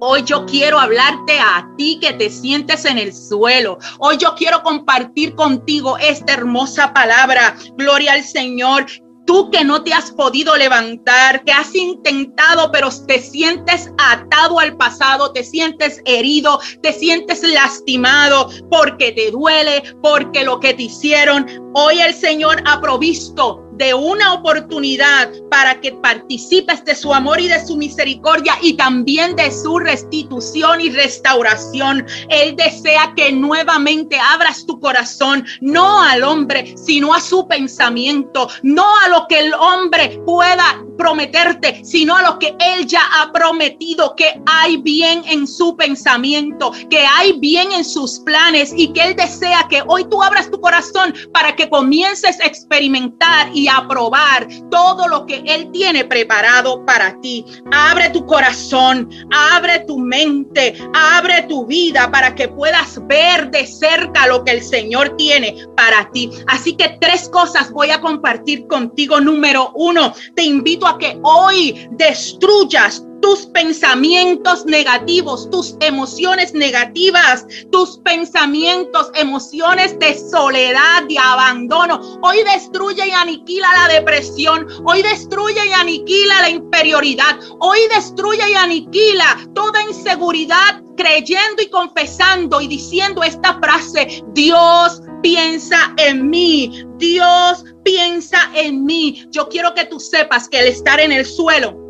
Hoy 0.01 0.23
yo 0.23 0.45
quiero 0.45 0.79
hablarte 0.79 1.39
a 1.39 1.67
ti 1.77 1.99
que 2.01 2.13
te 2.13 2.29
sientes 2.29 2.85
en 2.85 2.97
el 2.97 3.13
suelo. 3.13 3.77
Hoy 3.99 4.17
yo 4.17 4.33
quiero 4.35 4.63
compartir 4.63 5.35
contigo 5.35 5.97
esta 5.97 6.33
hermosa 6.33 6.93
palabra. 6.93 7.55
Gloria 7.75 8.13
al 8.13 8.23
Señor 8.23 8.85
tú 9.29 9.51
que 9.51 9.63
no 9.63 9.83
te 9.83 9.93
has 9.93 10.09
podido 10.09 10.57
levantar, 10.57 11.43
que 11.43 11.51
has 11.51 11.75
intentado, 11.75 12.71
pero 12.71 12.89
te 13.05 13.21
sientes 13.21 13.91
atado 13.99 14.57
al 14.57 14.75
pasado, 14.75 15.31
te 15.31 15.43
sientes 15.43 16.01
herido, 16.05 16.59
te 16.81 16.91
sientes 16.91 17.43
lastimado 17.43 18.49
porque 18.71 19.11
te 19.11 19.29
duele, 19.29 19.83
porque 20.01 20.43
lo 20.43 20.59
que 20.59 20.73
te 20.73 20.81
hicieron, 20.81 21.45
hoy 21.75 22.01
el 22.01 22.15
Señor 22.15 22.63
ha 22.65 22.81
provisto 22.81 23.68
de 23.79 23.93
una 23.93 24.33
oportunidad 24.33 25.31
para 25.49 25.79
que 25.79 25.93
participes 25.93 26.83
de 26.83 26.93
su 26.93 27.13
amor 27.13 27.39
y 27.39 27.47
de 27.47 27.65
su 27.65 27.77
misericordia 27.77 28.57
y 28.61 28.73
también 28.73 29.37
de 29.37 29.49
su 29.51 29.79
restitución 29.79 30.81
y 30.81 30.89
restauración. 30.89 32.05
Él 32.27 32.57
desea 32.57 33.13
que 33.15 33.31
nuevamente 33.31 34.19
abras 34.19 34.65
tu 34.65 34.81
corazón, 34.81 35.45
no 35.61 36.01
al 36.01 36.23
hombre, 36.23 36.75
sino 36.75 37.13
a 37.13 37.21
su 37.21 37.47
pensamiento, 37.47 38.49
no 38.63 38.83
a 39.05 39.07
lo 39.07 39.25
que 39.27 39.39
el 39.39 39.53
hombre 39.53 40.21
pueda 40.25 40.83
prometerte, 40.97 41.79
sino 41.85 42.17
a 42.17 42.21
lo 42.21 42.37
que 42.37 42.53
Él 42.59 42.85
ya 42.85 43.01
ha 43.13 43.31
prometido, 43.31 44.15
que 44.17 44.41
hay 44.45 44.75
bien 44.77 45.23
en 45.25 45.47
su 45.47 45.77
pensamiento, 45.77 46.73
que 46.89 46.99
hay 46.99 47.39
bien 47.39 47.71
en 47.71 47.85
sus 47.85 48.19
planes 48.19 48.73
y 48.75 48.91
que 48.91 49.03
Él 49.03 49.15
desea 49.15 49.65
que 49.69 49.81
hoy 49.87 50.03
tú 50.09 50.21
abras 50.21 50.51
tu 50.51 50.59
corazón 50.59 51.13
para 51.31 51.55
que 51.55 51.69
comiences 51.69 52.41
a 52.41 52.45
experimentar 52.45 53.49
y 53.53 53.68
a 53.69 53.87
probar 53.87 54.47
todo 54.69 55.07
lo 55.07 55.25
que 55.25 55.43
Él 55.45 55.71
tiene 55.71 56.05
preparado 56.05 56.85
para 56.85 57.19
ti. 57.21 57.45
Abre 57.71 58.09
tu 58.09 58.25
corazón, 58.25 59.09
abre 59.31 59.79
tu 59.81 59.97
mente, 59.97 60.75
abre 60.93 61.43
tu 61.43 61.65
vida 61.65 62.09
para 62.11 62.35
que 62.35 62.47
puedas 62.47 62.99
ver 63.07 63.49
de 63.51 63.65
cerca 63.65 64.27
lo 64.27 64.43
que 64.43 64.51
el 64.51 64.63
Señor 64.63 65.15
tiene 65.17 65.55
para 65.75 66.09
ti. 66.11 66.29
Así 66.47 66.75
que 66.75 66.97
tres 66.99 67.29
cosas 67.29 67.71
voy 67.71 67.91
a 67.91 68.01
compartir 68.01 68.67
contigo. 68.67 69.19
Número 69.19 69.71
uno, 69.75 70.13
te 70.35 70.43
invito 70.43 70.87
a 70.87 70.97
que 70.97 71.19
hoy 71.23 71.87
destruyas 71.91 73.03
tus 73.21 73.45
pensamientos 73.47 74.65
negativos, 74.65 75.49
tus 75.49 75.75
emociones 75.81 76.53
negativas, 76.53 77.45
tus 77.71 77.97
pensamientos, 77.99 79.11
emociones 79.15 79.97
de 79.99 80.17
soledad, 80.17 81.03
de 81.07 81.17
abandono. 81.17 81.99
Hoy 82.21 82.37
destruye 82.43 83.07
y 83.07 83.11
aniquila 83.11 83.67
la 83.75 83.93
depresión. 83.93 84.67
Hoy 84.85 85.01
destruye 85.01 85.65
y 85.67 85.73
aniquila 85.73 86.41
la 86.41 86.49
inferioridad. 86.49 87.39
Hoy 87.59 87.79
destruye 87.93 88.49
y 88.49 88.55
aniquila 88.55 89.37
toda 89.53 89.81
inseguridad 89.83 90.81
creyendo 90.99 91.61
y 91.61 91.69
confesando 91.69 92.59
y 92.59 92.67
diciendo 92.67 93.23
esta 93.23 93.57
frase, 93.59 94.21
Dios 94.33 95.01
piensa 95.23 95.93
en 95.97 96.29
mí, 96.29 96.83
Dios 96.97 97.63
piensa 97.83 98.51
en 98.53 98.83
mí. 98.83 99.25
Yo 99.31 99.47
quiero 99.47 99.73
que 99.73 99.85
tú 99.85 99.99
sepas 99.99 100.49
que 100.49 100.59
el 100.59 100.67
estar 100.67 100.99
en 100.99 101.13
el 101.13 101.25
suelo, 101.25 101.88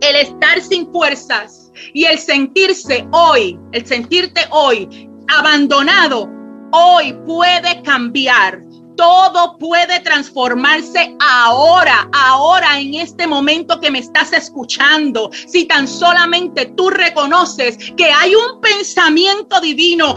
el 0.00 0.16
estar 0.16 0.60
sin 0.60 0.90
fuerzas 0.92 1.70
y 1.94 2.04
el 2.04 2.18
sentirse 2.18 3.06
hoy, 3.12 3.58
el 3.72 3.86
sentirte 3.86 4.42
hoy 4.50 5.08
abandonado, 5.28 6.28
hoy 6.72 7.12
puede 7.26 7.82
cambiar 7.82 8.60
todo 8.98 9.56
puede 9.58 10.00
transformarse 10.00 11.14
ahora, 11.20 12.10
ahora 12.12 12.80
en 12.80 12.94
este 12.94 13.28
momento 13.28 13.80
que 13.80 13.92
me 13.92 14.00
estás 14.00 14.32
escuchando. 14.32 15.30
Si 15.46 15.66
tan 15.66 15.86
solamente 15.86 16.66
tú 16.76 16.90
reconoces 16.90 17.78
que 17.96 18.06
hay 18.06 18.34
un 18.34 18.60
pensamiento 18.60 19.60
divino 19.60 20.16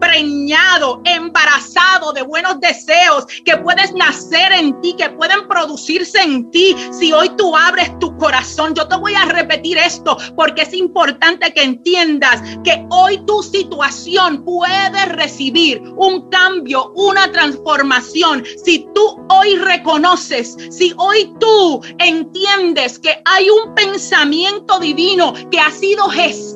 preñado, 0.00 1.00
embarazado 1.04 2.12
de 2.12 2.22
buenos 2.22 2.60
deseos 2.60 3.26
que 3.44 3.56
puedes 3.58 3.92
nacer 3.94 4.52
en 4.52 4.80
ti, 4.80 4.94
que 4.96 5.10
pueden 5.10 5.46
producirse 5.48 6.20
en 6.20 6.50
ti. 6.50 6.76
Si 6.92 7.12
hoy 7.12 7.30
tú 7.36 7.56
abres 7.56 7.98
tu 7.98 8.16
corazón, 8.18 8.74
yo 8.74 8.86
te 8.88 8.96
voy 8.96 9.14
a 9.14 9.24
repetir 9.26 9.78
esto 9.78 10.16
porque 10.36 10.62
es 10.62 10.74
importante 10.74 11.52
que 11.52 11.62
entiendas 11.62 12.40
que 12.62 12.86
hoy 12.90 13.18
tu 13.26 13.42
situación 13.42 14.44
puede 14.44 15.06
recibir 15.06 15.82
un 15.96 16.28
cambio, 16.30 16.92
una 16.94 17.30
transformación. 17.32 18.44
Si 18.64 18.86
tú 18.94 19.26
hoy 19.28 19.56
reconoces, 19.56 20.56
si 20.70 20.92
hoy 20.96 21.32
tú 21.40 21.82
entiendes 21.98 22.98
que 22.98 23.20
hay 23.24 23.48
un 23.50 23.74
pensamiento 23.74 24.78
divino 24.78 25.32
que 25.50 25.58
ha 25.58 25.70
sido 25.70 26.08
gestado, 26.08 26.53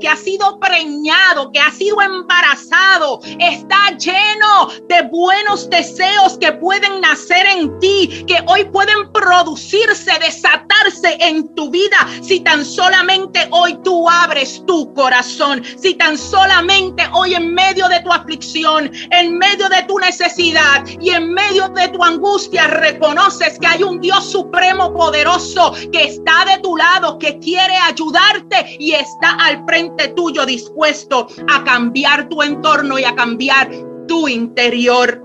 que 0.00 0.08
ha 0.08 0.16
sido 0.16 0.58
preñado, 0.60 1.50
que 1.50 1.58
ha 1.58 1.70
sido 1.70 2.02
embarazado, 2.02 3.20
está 3.38 3.96
lleno 3.96 4.68
de 4.88 5.02
buenos 5.10 5.70
deseos 5.70 6.36
que 6.38 6.52
pueden 6.52 7.00
nacer 7.00 7.46
en 7.46 7.78
ti, 7.80 8.24
que 8.26 8.42
hoy 8.48 8.64
pueden 8.64 9.10
producirse, 9.12 10.12
desatarse 10.20 11.16
en 11.20 11.54
tu 11.54 11.70
vida, 11.70 11.96
si 12.20 12.40
tan 12.40 12.64
solamente 12.64 13.48
hoy 13.50 13.78
tú 13.82 14.08
abres 14.08 14.62
tu 14.66 14.92
corazón, 14.92 15.62
si 15.80 15.94
tan 15.94 16.18
solamente 16.18 17.02
hoy 17.14 17.34
en 17.34 17.54
medio 17.54 17.88
de 17.88 18.00
tu 18.00 18.12
aflicción, 18.12 18.90
en 19.10 19.38
medio 19.38 19.68
de 19.70 19.82
tu 19.84 19.98
necesidad 19.98 20.84
y 21.00 21.10
en 21.10 21.32
medio 21.32 21.68
de 21.70 21.88
tu 21.88 22.04
angustia 22.04 22.66
reconoces 22.66 23.58
que 23.58 23.66
hay 23.66 23.82
un 23.82 24.00
Dios 24.00 24.30
supremo 24.30 24.92
poderoso 24.92 25.72
que 25.92 26.04
está 26.04 26.44
de 26.44 26.58
tu 26.62 26.76
lado, 26.76 27.18
que 27.18 27.38
quiere 27.38 27.76
ayudarte 27.76 28.76
y 28.78 28.92
está 28.92 29.45
al 29.46 29.64
frente 29.64 30.08
tuyo 30.08 30.44
dispuesto 30.44 31.28
a 31.48 31.64
cambiar 31.64 32.28
tu 32.28 32.42
entorno 32.42 32.98
y 32.98 33.04
a 33.04 33.14
cambiar 33.14 33.70
tu 34.08 34.28
interior. 34.28 35.22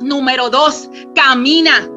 Número 0.00 0.50
dos, 0.50 0.88
camina 1.14 1.88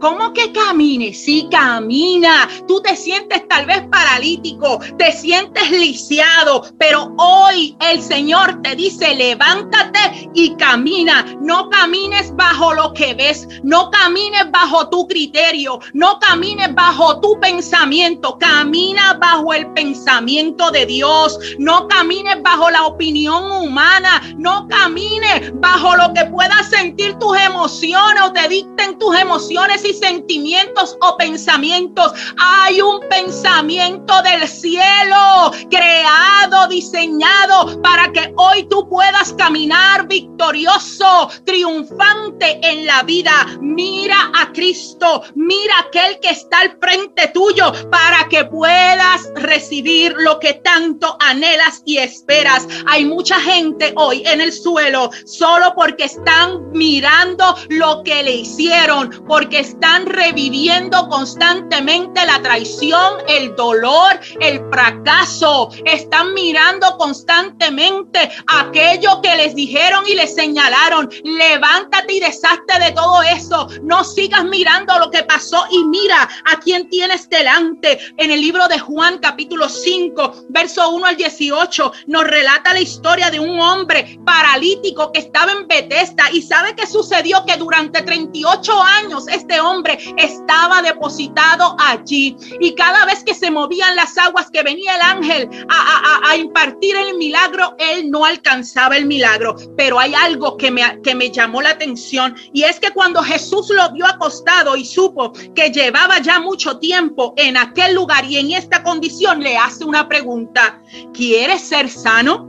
¿Cómo 0.00 0.32
que 0.32 0.50
camine? 0.52 1.12
Sí, 1.12 1.46
camina. 1.50 2.48
Tú 2.66 2.80
te 2.80 2.96
sientes 2.96 3.46
tal 3.48 3.66
vez 3.66 3.82
paralítico, 3.90 4.80
te 4.96 5.12
sientes 5.12 5.70
lisiado, 5.70 6.64
pero 6.78 7.12
hoy 7.18 7.76
el 7.80 8.00
Señor 8.00 8.62
te 8.62 8.74
dice, 8.76 9.14
levántate 9.14 10.30
y 10.32 10.54
camina. 10.56 11.26
No 11.40 11.68
camines 11.68 12.34
bajo 12.34 12.72
lo 12.72 12.94
que 12.94 13.12
ves, 13.12 13.46
no 13.62 13.90
camines 13.90 14.50
bajo 14.50 14.88
tu 14.88 15.06
criterio, 15.06 15.80
no 15.92 16.18
camines 16.18 16.74
bajo 16.74 17.20
tu 17.20 17.38
pensamiento, 17.38 18.38
camina 18.38 19.14
bajo 19.20 19.52
el 19.52 19.70
pensamiento 19.72 20.70
de 20.70 20.86
Dios, 20.86 21.38
no 21.58 21.86
camines 21.88 22.42
bajo 22.42 22.70
la 22.70 22.86
opinión 22.86 23.52
humana, 23.52 24.22
no 24.38 24.66
camines 24.68 25.52
bajo 25.60 25.94
lo 25.96 26.12
que 26.14 26.24
puedas 26.26 26.70
sentir 26.70 27.14
tus 27.18 27.36
emociones 27.36 28.22
o 28.24 28.32
te 28.32 28.48
dicten 28.48 28.98
tus 28.98 29.14
emociones 29.18 29.84
sentimientos 29.92 30.96
o 31.00 31.16
pensamientos. 31.16 32.12
Hay 32.38 32.80
un 32.80 33.00
pensamiento 33.08 34.22
del 34.22 34.48
cielo 34.48 35.52
creado, 35.70 36.68
diseñado 36.68 37.80
para 37.82 38.12
que 38.12 38.32
hoy 38.36 38.66
tú 38.68 38.88
puedas 38.88 39.32
caminar 39.34 40.06
victorioso, 40.06 41.30
triunfante 41.44 42.58
en 42.62 42.86
la 42.86 43.02
vida. 43.02 43.46
Mira 43.60 44.30
a 44.34 44.52
Cristo, 44.52 45.22
mira 45.34 45.74
aquel 45.80 46.18
que 46.20 46.30
está 46.30 46.60
al 46.60 46.78
frente 46.80 47.28
tuyo 47.28 47.72
para 47.90 48.28
que 48.28 48.44
puedas 48.44 49.30
recibir 49.36 50.14
lo 50.18 50.38
que 50.38 50.54
tanto 50.54 51.16
anhelas 51.20 51.82
y 51.84 51.98
esperas. 51.98 52.66
Hay 52.86 53.04
mucha 53.04 53.40
gente 53.40 53.92
hoy 53.96 54.22
en 54.26 54.40
el 54.40 54.52
suelo 54.52 55.10
solo 55.24 55.72
porque 55.74 56.04
están 56.04 56.70
mirando 56.72 57.56
lo 57.68 58.02
que 58.02 58.22
le 58.22 58.36
hicieron, 58.36 59.24
porque 59.26 59.60
están 59.80 60.04
reviviendo 60.04 61.08
constantemente 61.08 62.26
la 62.26 62.42
traición, 62.42 63.14
el 63.28 63.56
dolor, 63.56 64.20
el 64.38 64.60
fracaso. 64.70 65.70
Están 65.86 66.34
mirando 66.34 66.98
constantemente 66.98 68.30
aquello 68.46 69.22
que 69.22 69.34
les 69.36 69.54
dijeron 69.54 70.04
y 70.06 70.16
les 70.16 70.34
señalaron. 70.34 71.08
Levántate 71.24 72.12
y 72.12 72.20
deshazte 72.20 72.78
de 72.78 72.92
todo 72.92 73.22
eso. 73.22 73.68
No 73.82 74.04
sigas 74.04 74.44
mirando 74.44 74.98
lo 74.98 75.10
que 75.10 75.22
pasó 75.22 75.64
y 75.70 75.82
mira 75.84 76.28
a 76.44 76.60
quién 76.60 76.90
tienes 76.90 77.30
delante. 77.30 77.98
En 78.18 78.30
el 78.30 78.42
libro 78.42 78.68
de 78.68 78.78
Juan 78.78 79.16
capítulo 79.16 79.66
5, 79.66 80.44
verso 80.50 80.90
1 80.90 81.06
al 81.06 81.16
18, 81.16 81.92
nos 82.06 82.24
relata 82.24 82.74
la 82.74 82.80
historia 82.80 83.30
de 83.30 83.40
un 83.40 83.58
hombre 83.58 84.20
paralítico 84.26 85.10
que 85.10 85.20
estaba 85.20 85.52
en 85.52 85.66
Bethesda 85.66 86.30
y 86.34 86.42
sabe 86.42 86.74
qué 86.76 86.86
sucedió 86.86 87.46
que 87.46 87.56
durante 87.56 88.02
38 88.02 88.82
años 88.82 89.26
este 89.26 89.58
hombre 89.58 89.69
estaba 90.16 90.82
depositado 90.82 91.76
allí. 91.78 92.36
Y 92.60 92.74
cada 92.74 93.04
vez 93.06 93.24
que 93.24 93.34
se 93.34 93.50
movían 93.50 93.96
las 93.96 94.16
aguas, 94.18 94.50
que 94.50 94.62
venía 94.62 94.94
el 94.96 95.02
ángel 95.02 95.48
a, 95.68 96.36
impartir 96.36 96.96
el 96.96 97.16
milagro, 97.16 97.74
él 97.78 98.10
no 98.10 98.24
alcanzaba 98.24 98.96
el 98.96 99.06
milagro. 99.06 99.56
Pero 99.76 99.98
hay 99.98 100.14
algo 100.14 100.56
que 100.56 100.70
me, 100.70 101.00
que 101.02 101.14
me 101.14 101.30
llamó 101.30 101.62
la 101.62 101.70
atención 101.70 102.36
y 102.52 102.62
es 102.62 102.80
que 102.80 102.90
cuando 102.90 103.22
Jesús 103.22 103.70
lo 103.70 103.90
vio 103.92 104.06
acostado 104.06 104.76
y 104.76 104.84
supo 104.84 105.32
que 105.54 105.70
llevaba 105.70 106.18
ya 106.20 106.40
mucho 106.40 106.78
tiempo 106.78 107.34
en 107.36 107.56
aquel 107.56 107.94
lugar 107.94 108.24
y 108.24 108.38
en 108.38 108.52
esta 108.52 108.82
condición, 108.82 109.42
le 109.42 109.56
hace 109.56 109.84
una 109.84 110.08
pregunta. 110.08 110.80
¿Quieres 111.12 111.62
ser 111.62 111.88
sano? 111.88 112.48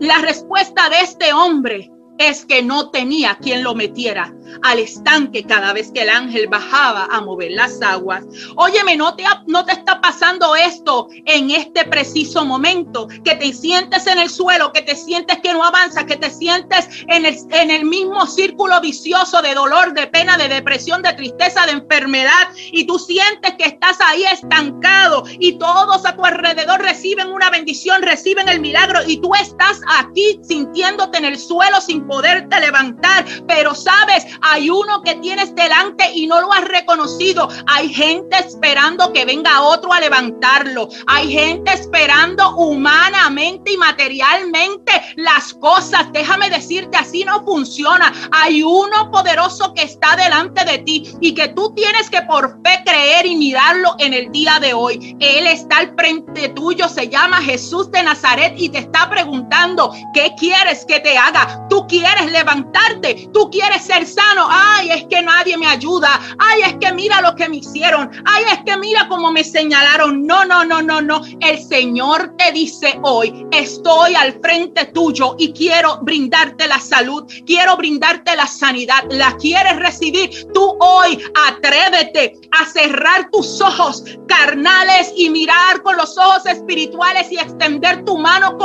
La 0.00 0.18
respuesta 0.18 0.88
de 0.88 1.00
este 1.00 1.32
hombre 1.32 1.90
es 2.18 2.44
que 2.44 2.62
no 2.62 2.90
tenía 2.90 3.36
quien 3.36 3.62
lo 3.62 3.74
metiera 3.74 4.32
al 4.62 4.78
estanque 4.78 5.44
cada 5.44 5.72
vez 5.72 5.90
que 5.92 6.02
el 6.02 6.10
ángel 6.10 6.46
bajaba 6.48 7.08
a 7.10 7.20
mover 7.20 7.52
las 7.52 7.80
aguas. 7.82 8.24
Óyeme, 8.56 8.96
no 8.96 9.14
te, 9.14 9.24
no 9.46 9.64
te 9.64 9.72
está 9.72 10.00
pasando 10.00 10.54
esto 10.56 11.08
en 11.26 11.50
este 11.50 11.84
preciso 11.84 12.44
momento, 12.44 13.08
que 13.24 13.34
te 13.34 13.52
sientes 13.52 14.06
en 14.06 14.18
el 14.18 14.30
suelo, 14.30 14.72
que 14.72 14.82
te 14.82 14.96
sientes 14.96 15.38
que 15.38 15.52
no 15.52 15.64
avanzas, 15.64 16.04
que 16.04 16.16
te 16.16 16.30
sientes 16.30 16.88
en 17.08 17.26
el, 17.26 17.36
en 17.50 17.70
el 17.70 17.84
mismo 17.84 18.26
círculo 18.26 18.80
vicioso 18.80 19.42
de 19.42 19.54
dolor, 19.54 19.94
de 19.94 20.06
pena, 20.06 20.36
de 20.36 20.48
depresión, 20.48 21.02
de 21.02 21.12
tristeza, 21.12 21.66
de 21.66 21.72
enfermedad, 21.72 22.48
y 22.72 22.86
tú 22.86 22.98
sientes 22.98 23.54
que 23.58 23.64
estás 23.64 23.98
ahí 24.00 24.24
estancado 24.24 25.24
y 25.38 25.58
todos 25.58 26.04
a 26.04 26.16
tu 26.16 26.24
alrededor 26.24 26.80
reciben 26.80 27.28
una 27.28 27.50
bendición, 27.50 28.02
reciben 28.02 28.48
el 28.48 28.60
milagro 28.60 29.00
y 29.06 29.18
tú 29.18 29.34
estás 29.34 29.80
aquí 29.98 30.38
sintiéndote 30.42 31.18
en 31.18 31.24
el 31.24 31.38
suelo 31.38 31.80
sin 31.80 32.06
poderte 32.06 32.60
levantar, 32.60 33.24
pero 33.46 33.74
sabes, 33.74 34.26
hay 34.42 34.70
uno 34.70 35.02
que 35.02 35.14
tienes 35.16 35.54
delante 35.54 36.10
y 36.14 36.26
no 36.26 36.40
lo 36.40 36.52
has 36.52 36.64
reconocido. 36.64 37.48
Hay 37.66 37.92
gente 37.92 38.36
esperando 38.38 39.12
que 39.12 39.24
venga 39.24 39.62
otro 39.62 39.92
a 39.92 40.00
levantarlo. 40.00 40.88
Hay 41.06 41.32
gente 41.32 41.72
esperando 41.72 42.56
humanamente 42.56 43.72
y 43.72 43.76
materialmente 43.76 44.92
las 45.16 45.54
cosas. 45.54 46.12
Déjame 46.12 46.50
decirte, 46.50 46.96
así 46.96 47.24
no 47.24 47.44
funciona. 47.44 48.12
Hay 48.32 48.62
uno 48.62 49.10
poderoso 49.10 49.72
que 49.74 49.82
está 49.82 50.16
delante 50.16 50.64
de 50.64 50.78
ti 50.78 51.12
y 51.20 51.34
que 51.34 51.48
tú 51.48 51.72
tienes 51.74 52.10
que 52.10 52.22
por 52.22 52.60
fe 52.62 52.82
creer 52.84 53.26
y 53.26 53.36
mirarlo 53.36 53.94
en 53.98 54.14
el 54.14 54.30
día 54.32 54.58
de 54.60 54.74
hoy. 54.74 55.16
Él 55.20 55.46
está 55.46 55.78
al 55.78 55.94
frente 55.96 56.48
tuyo, 56.50 56.88
se 56.88 57.08
llama 57.08 57.42
Jesús 57.42 57.90
de 57.90 58.02
Nazaret 58.02 58.54
y 58.56 58.68
te 58.68 58.78
está 58.78 59.08
preguntando, 59.10 59.92
¿qué 60.14 60.32
quieres 60.38 60.84
que 60.84 61.00
te 61.00 61.16
haga? 61.16 61.66
Tú 61.68 61.86
quieres 61.86 62.30
levantarte, 62.30 63.28
tú 63.32 63.50
quieres 63.50 63.82
ser 63.82 64.06
Ay, 64.48 64.90
es 64.90 65.04
que 65.06 65.22
nadie 65.22 65.56
me 65.56 65.66
ayuda. 65.66 66.20
Ay, 66.38 66.62
es 66.62 66.74
que 66.80 66.92
mira 66.92 67.20
lo 67.20 67.34
que 67.34 67.48
me 67.48 67.56
hicieron. 67.56 68.10
Ay, 68.24 68.44
es 68.52 68.58
que 68.64 68.76
mira 68.76 69.08
cómo 69.08 69.32
me 69.32 69.44
señalaron. 69.44 70.26
No, 70.26 70.44
no, 70.44 70.64
no, 70.64 70.82
no, 70.82 71.00
no. 71.00 71.22
El 71.40 71.62
Señor 71.62 72.34
te 72.36 72.52
dice 72.52 72.98
hoy, 73.02 73.46
estoy 73.52 74.14
al 74.14 74.38
frente 74.40 74.86
tuyo 74.86 75.34
y 75.38 75.52
quiero 75.52 75.98
brindarte 76.02 76.66
la 76.66 76.78
salud. 76.78 77.24
Quiero 77.46 77.76
brindarte 77.76 78.36
la 78.36 78.46
sanidad. 78.46 79.04
¿La 79.10 79.36
quieres 79.36 79.76
recibir? 79.76 80.30
Tú 80.52 80.76
hoy 80.80 81.22
atrévete 81.46 82.34
a 82.52 82.66
cerrar 82.66 83.30
tus 83.30 83.60
ojos 83.60 84.04
carnales 84.26 85.12
y 85.16 85.30
mirar 85.30 85.82
con 85.82 85.96
los 85.96 86.16
ojos 86.18 86.46
espirituales 86.46 87.30
y 87.32 87.38
extender 87.38 88.04
tu 88.04 88.18
mano 88.18 88.56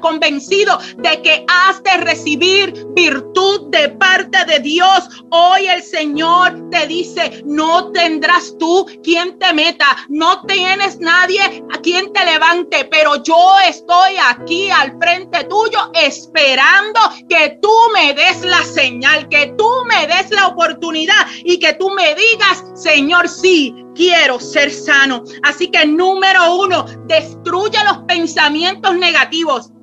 convencido 0.00 0.78
de 0.98 1.22
que 1.22 1.46
has 1.48 1.82
de 1.82 1.96
recibir 2.04 2.86
virtud 2.94 3.70
de 3.70 3.88
parte 3.90 4.44
de 4.46 4.60
Dios. 4.64 5.08
Hoy 5.30 5.66
el 5.68 5.82
Señor 5.82 6.70
te 6.70 6.86
dice, 6.88 7.42
no 7.44 7.92
tendrás 7.92 8.56
tú 8.58 8.86
quien 9.04 9.38
te 9.38 9.52
meta, 9.52 9.86
no 10.08 10.42
tienes 10.46 10.98
nadie 10.98 11.62
a 11.72 11.78
quien 11.78 12.12
te 12.12 12.24
levante, 12.24 12.86
pero 12.90 13.22
yo 13.22 13.56
estoy 13.68 14.16
aquí 14.30 14.70
al 14.70 14.98
frente 14.98 15.44
tuyo 15.44 15.90
esperando 15.94 16.98
que 17.28 17.58
tú 17.62 17.72
me 17.92 18.14
des 18.14 18.42
la 18.42 18.64
señal, 18.64 19.28
que 19.28 19.54
tú 19.58 19.68
me 19.86 20.06
des 20.06 20.30
la 20.30 20.48
oportunidad 20.48 21.26
y 21.44 21.58
que 21.58 21.74
tú 21.74 21.90
me 21.90 22.14
digas, 22.14 22.64
Señor, 22.74 23.28
sí, 23.28 23.74
quiero 23.94 24.40
ser 24.40 24.72
sano. 24.72 25.22
Así 25.42 25.70
que 25.70 25.84
número 25.86 26.56
uno, 26.56 26.86
destruye 27.06 27.78
los 27.84 27.98
pensamientos 28.08 28.96
negativos 28.96 29.73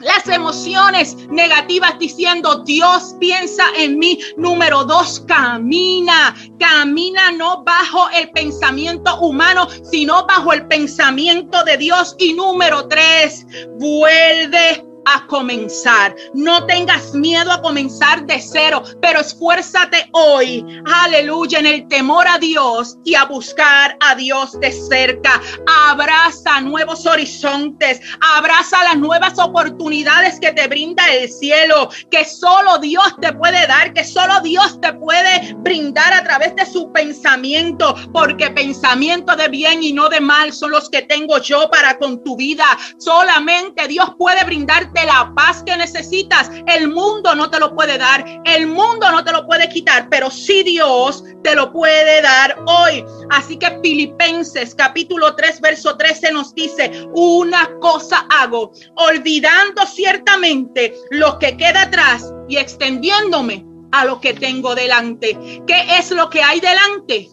las 0.00 0.28
emociones 0.28 1.16
negativas 1.28 1.98
diciendo, 1.98 2.62
Dios 2.64 3.14
piensa 3.20 3.64
en 3.76 3.98
mí. 3.98 4.18
Número 4.36 4.84
dos, 4.84 5.20
camina, 5.26 6.34
camina 6.58 7.30
no 7.32 7.62
bajo 7.64 8.08
el 8.10 8.30
pensamiento 8.30 9.18
humano, 9.20 9.68
sino 9.82 10.26
bajo 10.26 10.52
el 10.52 10.66
pensamiento 10.66 11.62
de 11.64 11.76
Dios. 11.76 12.16
Y 12.18 12.32
número 12.34 12.88
tres, 12.88 13.46
vuelve 13.78 14.93
a 15.06 15.26
comenzar. 15.26 16.14
No 16.34 16.66
tengas 16.66 17.14
miedo 17.14 17.52
a 17.52 17.62
comenzar 17.62 18.26
de 18.26 18.40
cero, 18.40 18.82
pero 19.00 19.20
esfuérzate 19.20 20.08
hoy, 20.12 20.64
aleluya, 20.84 21.58
en 21.58 21.66
el 21.66 21.88
temor 21.88 22.26
a 22.28 22.38
Dios 22.38 22.96
y 23.04 23.14
a 23.14 23.24
buscar 23.24 23.96
a 24.00 24.14
Dios 24.14 24.58
de 24.60 24.72
cerca. 24.72 25.40
Abraza 25.88 26.60
nuevos 26.60 27.06
horizontes, 27.06 28.00
abraza 28.36 28.82
las 28.84 28.96
nuevas 28.96 29.38
oportunidades 29.38 30.38
que 30.40 30.52
te 30.52 30.68
brinda 30.68 31.04
el 31.12 31.30
cielo, 31.30 31.88
que 32.10 32.24
solo 32.24 32.78
Dios 32.78 33.14
te 33.20 33.32
puede 33.32 33.66
dar, 33.66 33.92
que 33.92 34.04
solo 34.04 34.40
Dios 34.40 34.80
te 34.80 34.92
puede 34.94 35.54
brindar 35.58 36.12
a 36.12 36.24
través 36.24 36.54
de 36.56 36.66
su 36.66 36.90
pensamiento, 36.92 37.94
porque 38.12 38.50
pensamiento 38.50 39.36
de 39.36 39.48
bien 39.48 39.82
y 39.82 39.92
no 39.92 40.08
de 40.08 40.20
mal 40.20 40.52
son 40.52 40.70
los 40.70 40.88
que 40.88 41.02
tengo 41.02 41.38
yo 41.38 41.68
para 41.70 41.98
con 41.98 42.22
tu 42.22 42.36
vida. 42.36 42.64
Solamente 42.98 43.86
Dios 43.88 44.10
puede 44.18 44.44
brindarte 44.44 44.93
la 45.04 45.32
paz 45.34 45.62
que 45.64 45.76
necesitas. 45.76 46.50
El 46.66 46.88
mundo 46.88 47.34
no 47.34 47.50
te 47.50 47.58
lo 47.58 47.74
puede 47.74 47.98
dar, 47.98 48.24
el 48.44 48.66
mundo 48.66 49.10
no 49.10 49.24
te 49.24 49.32
lo 49.32 49.46
puede 49.46 49.68
quitar, 49.68 50.08
pero 50.08 50.30
sí 50.30 50.62
Dios 50.62 51.24
te 51.42 51.54
lo 51.54 51.72
puede 51.72 52.22
dar 52.22 52.56
hoy. 52.66 53.04
Así 53.30 53.56
que 53.58 53.78
Filipenses 53.82 54.74
capítulo 54.74 55.34
3, 55.34 55.60
verso 55.60 55.96
13 55.96 56.32
nos 56.32 56.54
dice, 56.54 57.06
una 57.14 57.70
cosa 57.80 58.26
hago, 58.30 58.72
olvidando 58.96 59.84
ciertamente 59.86 60.94
lo 61.10 61.38
que 61.38 61.56
queda 61.56 61.82
atrás 61.82 62.32
y 62.48 62.56
extendiéndome 62.56 63.64
a 63.92 64.04
lo 64.04 64.20
que 64.20 64.34
tengo 64.34 64.74
delante. 64.74 65.38
¿Qué 65.66 65.98
es 65.98 66.10
lo 66.10 66.28
que 66.30 66.42
hay 66.42 66.60
delante? 66.60 67.28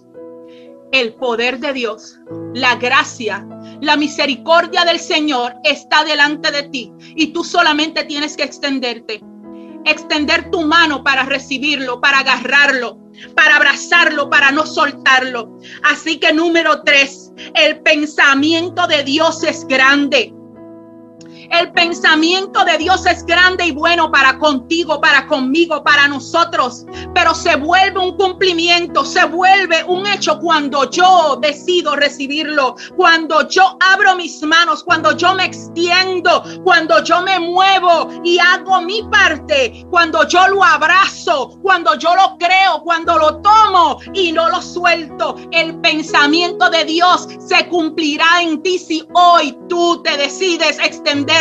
El 0.91 1.13
poder 1.15 1.59
de 1.59 1.73
Dios, 1.73 2.19
la 2.53 2.75
gracia, 2.75 3.47
la 3.81 3.97
misericordia 3.97 4.85
del 4.85 4.99
Señor 4.99 5.55
está 5.63 6.03
delante 6.03 6.51
de 6.51 6.63
ti 6.69 6.91
y 7.15 7.27
tú 7.27 7.43
solamente 7.43 8.05
tienes 8.05 8.37
que 8.37 8.43
extenderte. 8.43 9.21
Extender 9.83 10.51
tu 10.51 10.61
mano 10.61 11.03
para 11.03 11.23
recibirlo, 11.23 11.99
para 11.99 12.19
agarrarlo, 12.19 12.99
para 13.35 13.55
abrazarlo, 13.55 14.29
para 14.29 14.51
no 14.51 14.65
soltarlo. 14.65 15.57
Así 15.83 16.19
que 16.19 16.31
número 16.31 16.83
tres, 16.83 17.31
el 17.55 17.81
pensamiento 17.81 18.85
de 18.85 19.03
Dios 19.03 19.43
es 19.43 19.65
grande. 19.67 20.31
El 21.51 21.73
pensamiento 21.73 22.63
de 22.63 22.77
Dios 22.77 23.05
es 23.05 23.25
grande 23.25 23.65
y 23.65 23.71
bueno 23.71 24.09
para 24.09 24.39
contigo, 24.39 25.01
para 25.01 25.27
conmigo, 25.27 25.83
para 25.83 26.07
nosotros, 26.07 26.85
pero 27.13 27.35
se 27.35 27.57
vuelve 27.57 27.99
un 27.99 28.15
cumplimiento, 28.15 29.03
se 29.03 29.25
vuelve 29.25 29.83
un 29.83 30.07
hecho 30.07 30.39
cuando 30.39 30.89
yo 30.89 31.37
decido 31.41 31.97
recibirlo, 31.97 32.75
cuando 32.95 33.49
yo 33.49 33.77
abro 33.81 34.15
mis 34.15 34.41
manos, 34.43 34.81
cuando 34.81 35.11
yo 35.17 35.35
me 35.35 35.43
extiendo, 35.43 36.41
cuando 36.63 37.03
yo 37.03 37.21
me 37.21 37.37
muevo 37.37 38.07
y 38.23 38.39
hago 38.39 38.81
mi 38.81 39.03
parte, 39.11 39.85
cuando 39.89 40.25
yo 40.27 40.47
lo 40.47 40.63
abrazo, 40.63 41.59
cuando 41.61 41.95
yo 41.95 42.15
lo 42.15 42.37
creo, 42.37 42.81
cuando 42.83 43.17
lo 43.17 43.41
tomo 43.41 43.99
y 44.13 44.31
no 44.31 44.49
lo 44.49 44.61
suelto. 44.61 45.35
El 45.51 45.79
pensamiento 45.81 46.69
de 46.69 46.85
Dios 46.85 47.27
se 47.39 47.67
cumplirá 47.67 48.41
en 48.41 48.63
ti 48.63 48.79
si 48.79 49.05
hoy 49.13 49.57
tú 49.67 50.01
te 50.01 50.15
decides 50.15 50.79
extender 50.79 51.40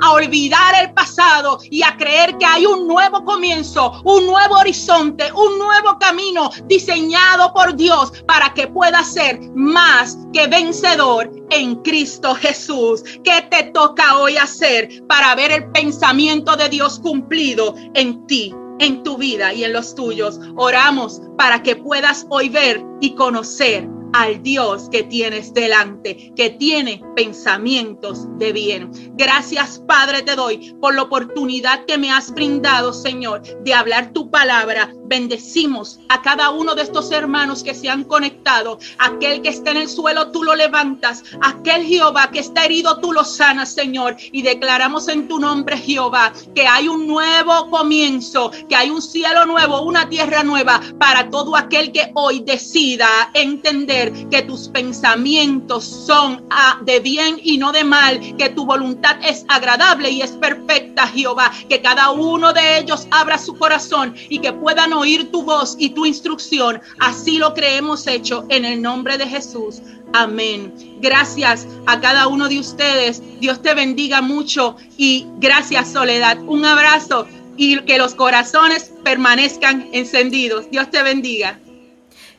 a 0.00 0.12
olvidar 0.12 0.74
el 0.82 0.94
pasado 0.94 1.58
y 1.70 1.82
a 1.82 1.96
creer 1.96 2.36
que 2.38 2.46
hay 2.46 2.66
un 2.66 2.88
nuevo 2.88 3.24
comienzo, 3.24 4.00
un 4.04 4.26
nuevo 4.26 4.56
horizonte, 4.56 5.30
un 5.32 5.58
nuevo 5.58 5.98
camino 5.98 6.50
diseñado 6.66 7.52
por 7.52 7.74
Dios 7.76 8.12
para 8.26 8.54
que 8.54 8.66
puedas 8.68 9.12
ser 9.12 9.40
más 9.54 10.16
que 10.32 10.46
vencedor 10.46 11.30
en 11.50 11.76
Cristo 11.82 12.34
Jesús. 12.34 13.02
¿Qué 13.22 13.46
te 13.50 13.64
toca 13.64 14.18
hoy 14.18 14.36
hacer 14.36 14.88
para 15.08 15.34
ver 15.34 15.52
el 15.52 15.70
pensamiento 15.72 16.56
de 16.56 16.68
Dios 16.68 16.98
cumplido 17.00 17.74
en 17.94 18.26
ti? 18.26 18.54
en 18.80 19.04
tu 19.04 19.16
vida 19.16 19.54
y 19.54 19.62
en 19.62 19.72
los 19.72 19.94
tuyos. 19.94 20.40
Oramos 20.56 21.22
para 21.38 21.62
que 21.62 21.76
puedas 21.76 22.26
hoy 22.28 22.48
ver 22.48 22.84
y 23.00 23.14
conocer 23.14 23.88
al 24.14 24.44
Dios 24.44 24.88
que 24.90 25.02
tienes 25.02 25.52
delante, 25.52 26.32
que 26.36 26.50
tiene 26.50 27.02
pensamientos 27.16 28.26
de 28.38 28.52
bien. 28.52 28.90
Gracias, 29.16 29.82
Padre, 29.88 30.22
te 30.22 30.36
doy 30.36 30.72
por 30.80 30.94
la 30.94 31.02
oportunidad 31.02 31.84
que 31.84 31.98
me 31.98 32.12
has 32.12 32.32
brindado, 32.32 32.92
Señor, 32.92 33.42
de 33.64 33.74
hablar 33.74 34.12
tu 34.12 34.30
palabra. 34.30 34.94
Bendecimos 35.06 36.00
a 36.08 36.22
cada 36.22 36.50
uno 36.50 36.74
de 36.74 36.82
estos 36.82 37.10
hermanos 37.10 37.62
que 37.62 37.74
se 37.74 37.88
han 37.88 38.04
conectado. 38.04 38.78
Aquel 38.98 39.42
que 39.42 39.50
está 39.50 39.70
en 39.70 39.78
el 39.78 39.88
suelo, 39.88 40.30
tú 40.30 40.42
lo 40.42 40.54
levantas. 40.54 41.22
Aquel 41.42 41.84
Jehová 41.84 42.30
que 42.32 42.38
está 42.38 42.64
herido, 42.64 42.98
tú 43.00 43.12
lo 43.12 43.24
sanas, 43.24 43.74
Señor. 43.74 44.16
Y 44.32 44.42
declaramos 44.42 45.08
en 45.08 45.28
tu 45.28 45.38
nombre, 45.38 45.76
Jehová, 45.76 46.32
que 46.54 46.66
hay 46.66 46.88
un 46.88 47.06
nuevo 47.06 47.70
comienzo, 47.70 48.50
que 48.68 48.76
hay 48.76 48.90
un 48.90 49.02
cielo 49.02 49.44
nuevo, 49.44 49.82
una 49.82 50.08
tierra 50.08 50.42
nueva 50.42 50.80
para 50.98 51.28
todo 51.28 51.56
aquel 51.56 51.92
que 51.92 52.10
hoy 52.14 52.40
decida 52.40 53.08
entender 53.34 54.12
que 54.30 54.42
tus 54.42 54.68
pensamientos 54.68 55.84
son 55.84 56.46
ah, 56.50 56.78
de 56.82 57.00
bien 57.00 57.38
y 57.42 57.58
no 57.58 57.72
de 57.72 57.84
mal, 57.84 58.20
que 58.36 58.50
tu 58.50 58.64
voluntad 58.64 59.16
es 59.22 59.44
agradable 59.48 60.10
y 60.10 60.22
es 60.22 60.32
perfecta, 60.32 61.06
Jehová, 61.08 61.52
que 61.68 61.82
cada 61.82 62.10
uno 62.10 62.52
de 62.52 62.78
ellos 62.78 63.06
abra 63.10 63.36
su 63.36 63.56
corazón 63.56 64.14
y 64.28 64.38
que 64.38 64.52
puedan 64.52 64.93
oír 64.94 65.30
tu 65.30 65.42
voz 65.42 65.76
y 65.78 65.90
tu 65.90 66.06
instrucción. 66.06 66.80
Así 67.00 67.38
lo 67.38 67.54
creemos 67.54 68.06
hecho 68.06 68.46
en 68.48 68.64
el 68.64 68.80
nombre 68.80 69.18
de 69.18 69.26
Jesús. 69.26 69.82
Amén. 70.12 70.72
Gracias 71.00 71.66
a 71.86 72.00
cada 72.00 72.28
uno 72.28 72.48
de 72.48 72.58
ustedes. 72.60 73.22
Dios 73.40 73.60
te 73.60 73.74
bendiga 73.74 74.22
mucho 74.22 74.76
y 74.96 75.26
gracias 75.38 75.92
Soledad. 75.92 76.38
Un 76.46 76.64
abrazo 76.64 77.26
y 77.56 77.80
que 77.82 77.98
los 77.98 78.14
corazones 78.14 78.92
permanezcan 79.02 79.88
encendidos. 79.92 80.70
Dios 80.70 80.90
te 80.90 81.02
bendiga. 81.02 81.58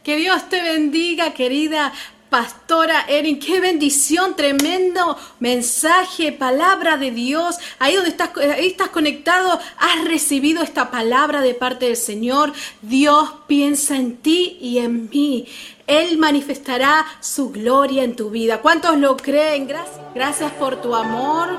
Que 0.04 0.18
Dios 0.18 0.50
te 0.50 0.62
bendiga, 0.62 1.34
querida 1.34 1.92
Pastora 2.30 3.06
Erin, 3.08 3.40
qué 3.40 3.60
bendición, 3.60 4.36
tremendo 4.36 5.18
mensaje, 5.40 6.32
palabra 6.32 6.98
de 6.98 7.12
Dios. 7.12 7.58
Ahí 7.80 7.96
donde 7.96 8.10
estás, 8.10 8.32
ahí 8.38 8.68
estás 8.68 8.90
conectado, 8.90 9.60
has 9.78 10.06
recibido 10.06 10.64
esta 10.64 10.92
palabra 10.92 11.42
de 11.42 11.54
parte 11.54 11.86
del 11.86 11.98
Señor. 11.98 12.52
Dios 12.82 13.30
piensa 13.48 13.96
en 13.96 14.18
ti 14.18 14.58
y 14.60 14.80
en 14.80 15.10
mí. 15.10 15.48
Él 15.88 16.18
manifestará 16.18 17.06
su 17.20 17.52
gloria 17.52 18.04
en 18.04 18.16
tu 18.16 18.32
vida. 18.32 18.60
¿Cuántos 18.60 18.98
lo 18.98 19.16
creen? 19.18 19.68
Gracias, 19.68 20.00
gracias 20.16 20.52
por 20.54 20.82
tu 20.82 20.96
amor, 20.96 21.50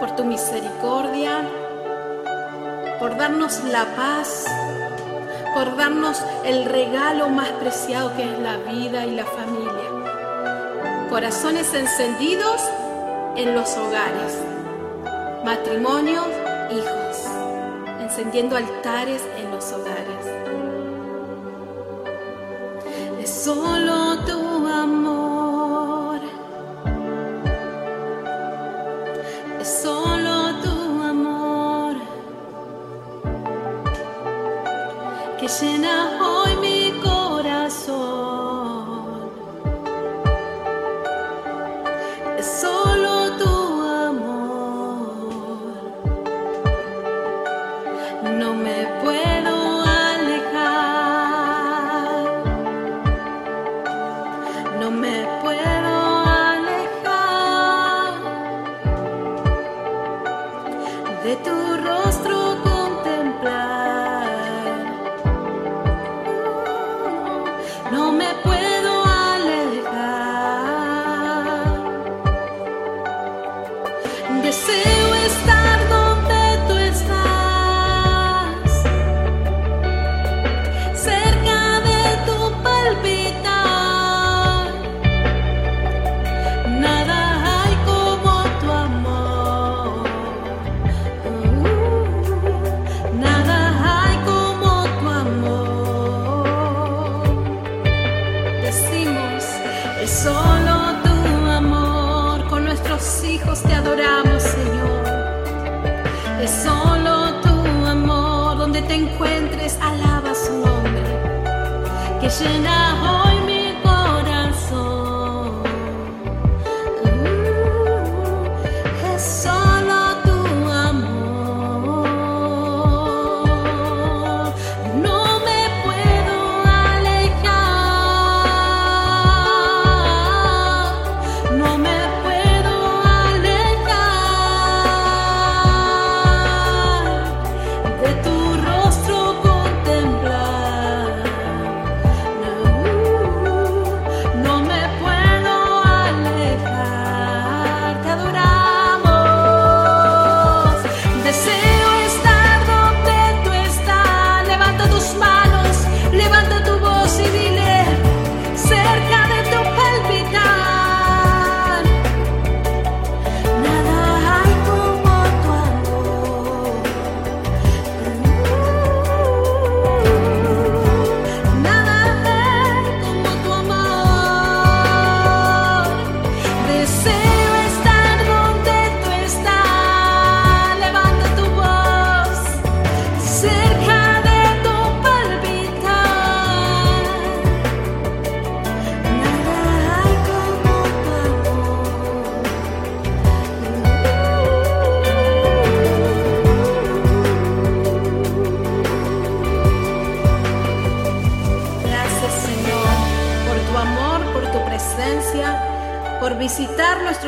por 0.00 0.16
tu 0.16 0.24
misericordia, 0.24 1.46
por 2.98 3.16
darnos 3.16 3.62
la 3.64 3.84
paz 3.94 4.46
por 5.58 5.74
el 6.44 6.66
regalo 6.66 7.28
más 7.30 7.48
preciado 7.48 8.14
que 8.14 8.22
es 8.22 8.38
la 8.38 8.58
vida 8.58 9.04
y 9.04 9.10
la 9.16 9.24
familia. 9.24 11.08
Corazones 11.10 11.74
encendidos 11.74 12.62
en 13.34 13.56
los 13.56 13.76
hogares, 13.76 14.38
matrimonios, 15.44 16.28
hijos, 16.70 17.24
encendiendo 18.00 18.56
altares 18.56 19.20
en 19.36 19.50
los 19.50 19.72
hogares. 19.72 20.26
Es 23.20 23.30
solo 23.30 24.16
tu 24.26 24.68
amor. 24.68 26.20
Es 29.60 29.80
solo 29.82 30.17
llena 35.48 36.18
hoy 36.20 36.28
mi 36.28 36.37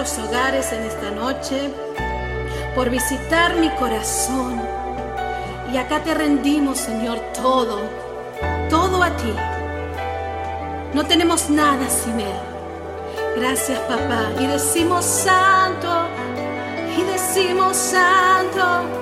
hogares 0.00 0.72
en 0.72 0.82
esta 0.84 1.10
noche, 1.10 1.70
por 2.74 2.88
visitar 2.88 3.54
mi 3.56 3.68
corazón. 3.70 4.60
Y 5.72 5.76
acá 5.76 6.02
te 6.02 6.14
rendimos, 6.14 6.78
Señor, 6.78 7.18
todo, 7.34 7.80
todo 8.70 9.02
a 9.02 9.10
ti. 9.10 9.34
No 10.94 11.04
tenemos 11.04 11.50
nada 11.50 11.88
sin 11.90 12.18
Él. 12.18 12.40
Gracias, 13.36 13.78
papá. 13.80 14.30
Y 14.40 14.46
decimos 14.46 15.04
santo, 15.04 16.08
y 16.96 17.02
decimos 17.02 17.76
santo. 17.76 18.99